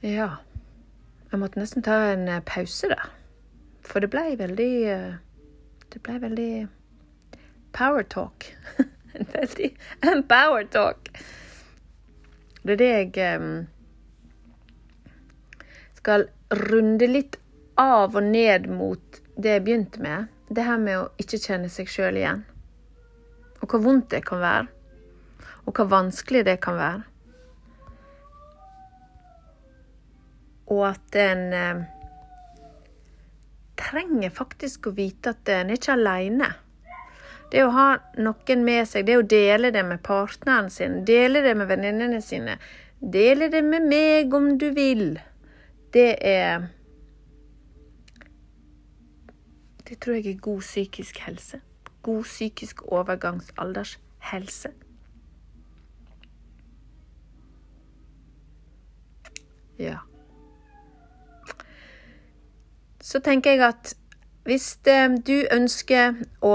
Ja 0.00 0.28
Jeg 1.30 1.38
måtte 1.38 1.60
nesten 1.60 1.84
ta 1.84 1.98
en 2.10 2.24
eh, 2.28 2.40
pause 2.40 2.88
der. 2.88 3.10
For 3.84 4.00
det 4.00 4.08
ble 4.10 4.38
veldig 4.40 4.72
eh, 4.88 5.18
Det 5.92 6.00
blei 6.02 6.16
veldig 6.22 6.52
power 7.76 8.02
talk. 8.02 8.46
en 9.14 9.28
veldig 9.34 9.70
power 10.28 10.64
talk. 10.72 11.10
Det 12.62 12.72
er 12.72 12.80
det 12.80 12.90
jeg 12.90 13.66
skal 16.00 16.26
runde 16.50 17.06
litt 17.06 17.38
av 17.78 18.16
og 18.16 18.26
ned 18.26 18.66
mot 18.72 19.20
det 19.36 19.56
jeg 19.56 19.64
begynte 19.66 20.02
med. 20.02 20.39
Det 20.50 20.64
her 20.66 20.80
med 20.82 20.96
å 20.98 21.08
ikke 21.22 21.38
kjenne 21.38 21.68
seg 21.70 21.86
sjøl 21.90 22.16
igjen. 22.18 22.40
Og 23.60 23.70
hvor 23.70 23.84
vondt 23.84 24.08
det 24.10 24.24
kan 24.26 24.40
være. 24.42 24.66
Og 25.68 25.76
hvor 25.76 25.86
vanskelig 25.92 26.42
det 26.48 26.56
kan 26.64 26.78
være. 26.80 27.04
Og 30.70 30.82
at 30.88 31.18
en 31.18 31.44
eh, 31.54 31.84
trenger 33.78 34.34
faktisk 34.34 34.90
å 34.90 34.94
vite 34.96 35.36
at 35.36 35.54
en 35.54 35.70
er 35.70 35.78
ikke 35.78 35.94
aleine. 35.94 36.50
Det 37.50 37.62
å 37.66 37.70
ha 37.74 37.86
noen 38.22 38.66
med 38.66 38.86
seg, 38.90 39.06
det 39.06 39.18
å 39.18 39.26
dele 39.26 39.72
det 39.74 39.82
med 39.86 40.02
partneren 40.06 40.70
sin, 40.70 41.00
dele 41.06 41.42
det 41.46 41.56
med 41.58 41.70
venninnene 41.70 42.20
sine, 42.22 42.58
dele 42.98 43.48
det 43.50 43.62
med 43.66 43.86
meg 43.90 44.34
om 44.34 44.52
du 44.58 44.68
vil, 44.74 45.18
det 45.94 46.12
er 46.26 46.68
Det 49.90 49.98
tror 49.98 50.14
jeg 50.14 50.26
er 50.26 50.38
god 50.38 50.60
psykisk 50.60 51.18
helse. 51.26 51.60
God 52.02 52.22
psykisk 52.22 52.82
overgangsaldershelse. 52.82 54.70
Ja. 59.78 59.96
Så 63.00 63.18
tenker 63.20 63.50
jeg 63.50 63.66
at 63.66 63.94
hvis 64.46 64.78
eh, 64.86 65.10
du 65.26 65.42
ønsker 65.50 66.22
å 66.40 66.54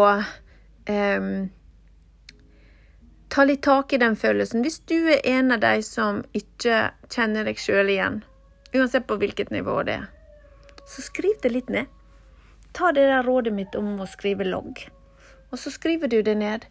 eh, 0.88 1.28
ta 3.36 3.43
litt 3.43 3.65
tak 3.67 3.93
i 3.93 4.00
den 4.00 4.15
følelsen. 4.15 4.63
Hvis 4.63 4.80
du 4.88 4.95
er 5.12 5.19
en 5.28 5.52
av 5.52 5.60
de 5.60 5.82
som 5.84 6.24
ikke 6.32 6.93
kjenner 7.12 7.43
deg 7.43 7.60
sjøl 7.60 7.91
igjen, 7.91 8.21
uansett 8.71 9.10
på 9.10 9.19
hvilket 9.19 9.52
nivå 9.52 9.82
det 9.84 10.00
er, 10.00 10.08
så 10.88 11.04
skriv 11.04 11.36
det 11.43 11.52
litt 11.52 11.74
ned. 11.74 11.95
Ta 12.76 12.92
det 12.92 13.06
der 13.08 13.24
rådet 13.24 13.54
mitt 13.56 13.76
om 13.80 13.94
å 14.04 14.08
skrive 14.10 14.48
logg. 14.48 14.82
Og 15.52 15.60
så 15.60 15.72
skriver 15.72 16.12
du 16.12 16.20
det 16.26 16.36
ned, 16.36 16.66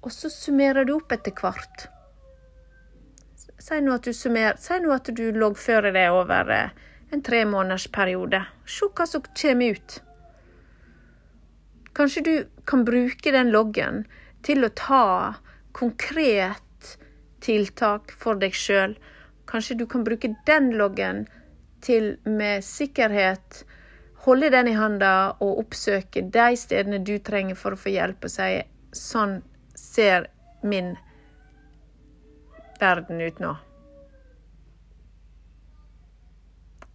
og 0.00 0.12
så 0.14 0.30
summerer 0.32 0.88
du 0.88 0.94
opp 0.96 1.12
etter 1.12 1.34
hvert. 1.36 1.88
Si 3.36 3.78
nå 3.84 3.92
at 3.94 4.06
du 4.08 4.16
summerer, 4.16 4.56
si 4.58 4.78
nå 4.80 4.94
at 4.94 5.10
du 5.12 5.26
loggfører 5.36 5.92
det 5.94 6.08
over 6.10 6.48
eh, 6.50 6.72
en 7.12 7.22
tre 7.22 7.44
måneders 7.46 7.86
periode. 7.92 8.40
Se 8.66 8.88
hva 8.88 9.06
som 9.06 9.22
kommer 9.28 9.76
ut. 9.76 9.98
Kanskje 11.92 12.22
du 12.24 12.34
kan 12.64 12.86
bruke 12.88 13.34
den 13.34 13.52
loggen 13.52 14.06
til 14.42 14.64
å 14.64 14.72
ta 14.72 15.04
konkret 15.76 16.96
tiltak 17.44 18.14
for 18.16 18.40
deg 18.40 18.56
sjøl. 18.56 18.96
Kanskje 19.50 19.76
du 19.82 19.86
kan 19.86 20.06
bruke 20.06 20.32
den 20.48 20.72
loggen 20.80 21.26
til 21.84 22.16
med 22.24 22.64
sikkerhet 22.64 23.62
holde 24.22 24.50
den 24.50 24.68
i 24.68 24.76
handa 24.78 25.12
og 25.42 25.64
oppsøke 25.64 26.22
de 26.34 26.52
stedene 26.58 27.00
du 27.02 27.16
trenger 27.18 27.58
for 27.58 27.74
å 27.74 27.80
få 27.80 27.90
hjelp, 27.94 28.22
og 28.22 28.30
si 28.30 28.62
sånn 28.94 29.40
ser 29.78 30.28
min 30.62 30.94
verden 32.80 33.20
ut 33.22 33.42
nå. 33.42 33.52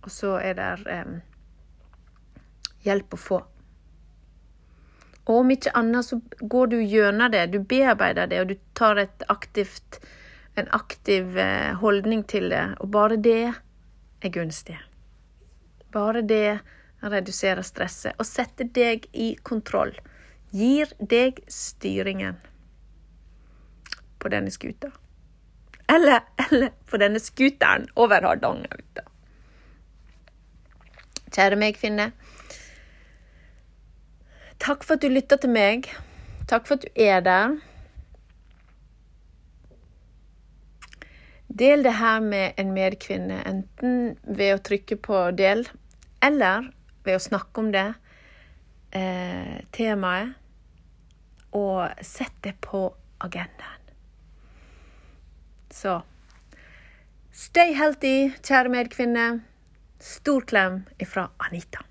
Og 0.08 0.14
så 0.14 0.38
er 0.40 0.56
det 0.56 0.72
eh, 0.88 1.16
hjelp 2.88 3.16
å 3.18 3.20
få. 3.20 3.42
Og 5.28 5.42
om 5.42 5.50
ikke 5.52 5.74
annet 5.76 6.08
så 6.08 6.22
går 6.40 6.72
du 6.72 6.78
gjennom 6.80 7.32
det, 7.34 7.50
du 7.52 7.60
bearbeider 7.60 8.30
det, 8.32 8.40
og 8.40 8.54
du 8.54 8.56
tar 8.78 9.04
aktivt, 9.28 10.00
en 10.56 10.70
aktiv 10.72 11.36
eh, 11.38 11.76
holdning 11.82 12.24
til 12.24 12.48
det. 12.54 12.64
Og 12.80 12.94
bare 12.96 13.20
det 13.20 13.52
er 13.52 14.32
gunstig. 14.32 14.78
Bare 15.92 16.24
det 16.24 16.60
reduserer 17.02 17.66
stresset 17.66 18.18
og 18.18 18.26
setter 18.26 18.70
deg 18.74 19.08
i 19.14 19.36
kontroll. 19.46 19.94
Gir 20.52 20.92
deg 21.00 21.42
styringen 21.52 22.40
på 24.18 24.32
denne 24.34 24.52
skuta. 24.52 24.92
Eller, 25.88 26.24
eller 26.48 26.74
på 26.86 27.00
denne 27.00 27.20
skuteren 27.24 27.88
over 27.96 28.26
Hardangervidda. 28.26 29.06
Kjære 31.32 31.60
meg, 31.60 31.78
Finne. 31.78 32.12
Takk 34.64 34.84
for 34.84 34.98
at 34.98 35.06
du 35.06 35.12
lytter 35.12 35.38
til 35.38 35.54
meg. 35.54 35.88
Takk 36.50 36.66
for 36.68 36.80
at 36.80 36.88
du 36.88 37.02
er 37.04 37.22
der. 37.22 37.58
Del 41.48 41.84
det 41.86 41.94
her 42.00 42.20
med 42.22 42.58
en 42.58 42.74
medkvinne, 42.76 43.38
enten 43.48 44.18
ved 44.24 44.56
å 44.56 44.64
trykke 44.64 44.98
på 45.02 45.22
'del', 45.38 45.68
eller 46.22 46.68
ved 47.08 47.18
å 47.18 47.24
snakke 47.24 47.64
om 47.64 47.72
det 47.74 47.88
eh, 48.96 49.64
temaet, 49.76 50.36
og 51.58 52.04
sett 52.06 52.36
det 52.46 52.58
på 52.62 52.84
agendaen. 53.24 53.92
Så 55.74 56.00
stay 57.32 57.74
healthy, 57.78 58.32
kjære 58.44 58.74
medkvinne. 58.74 59.28
Stor 60.04 60.46
klem 60.46 60.84
ifra 61.02 61.30
Anita. 61.42 61.82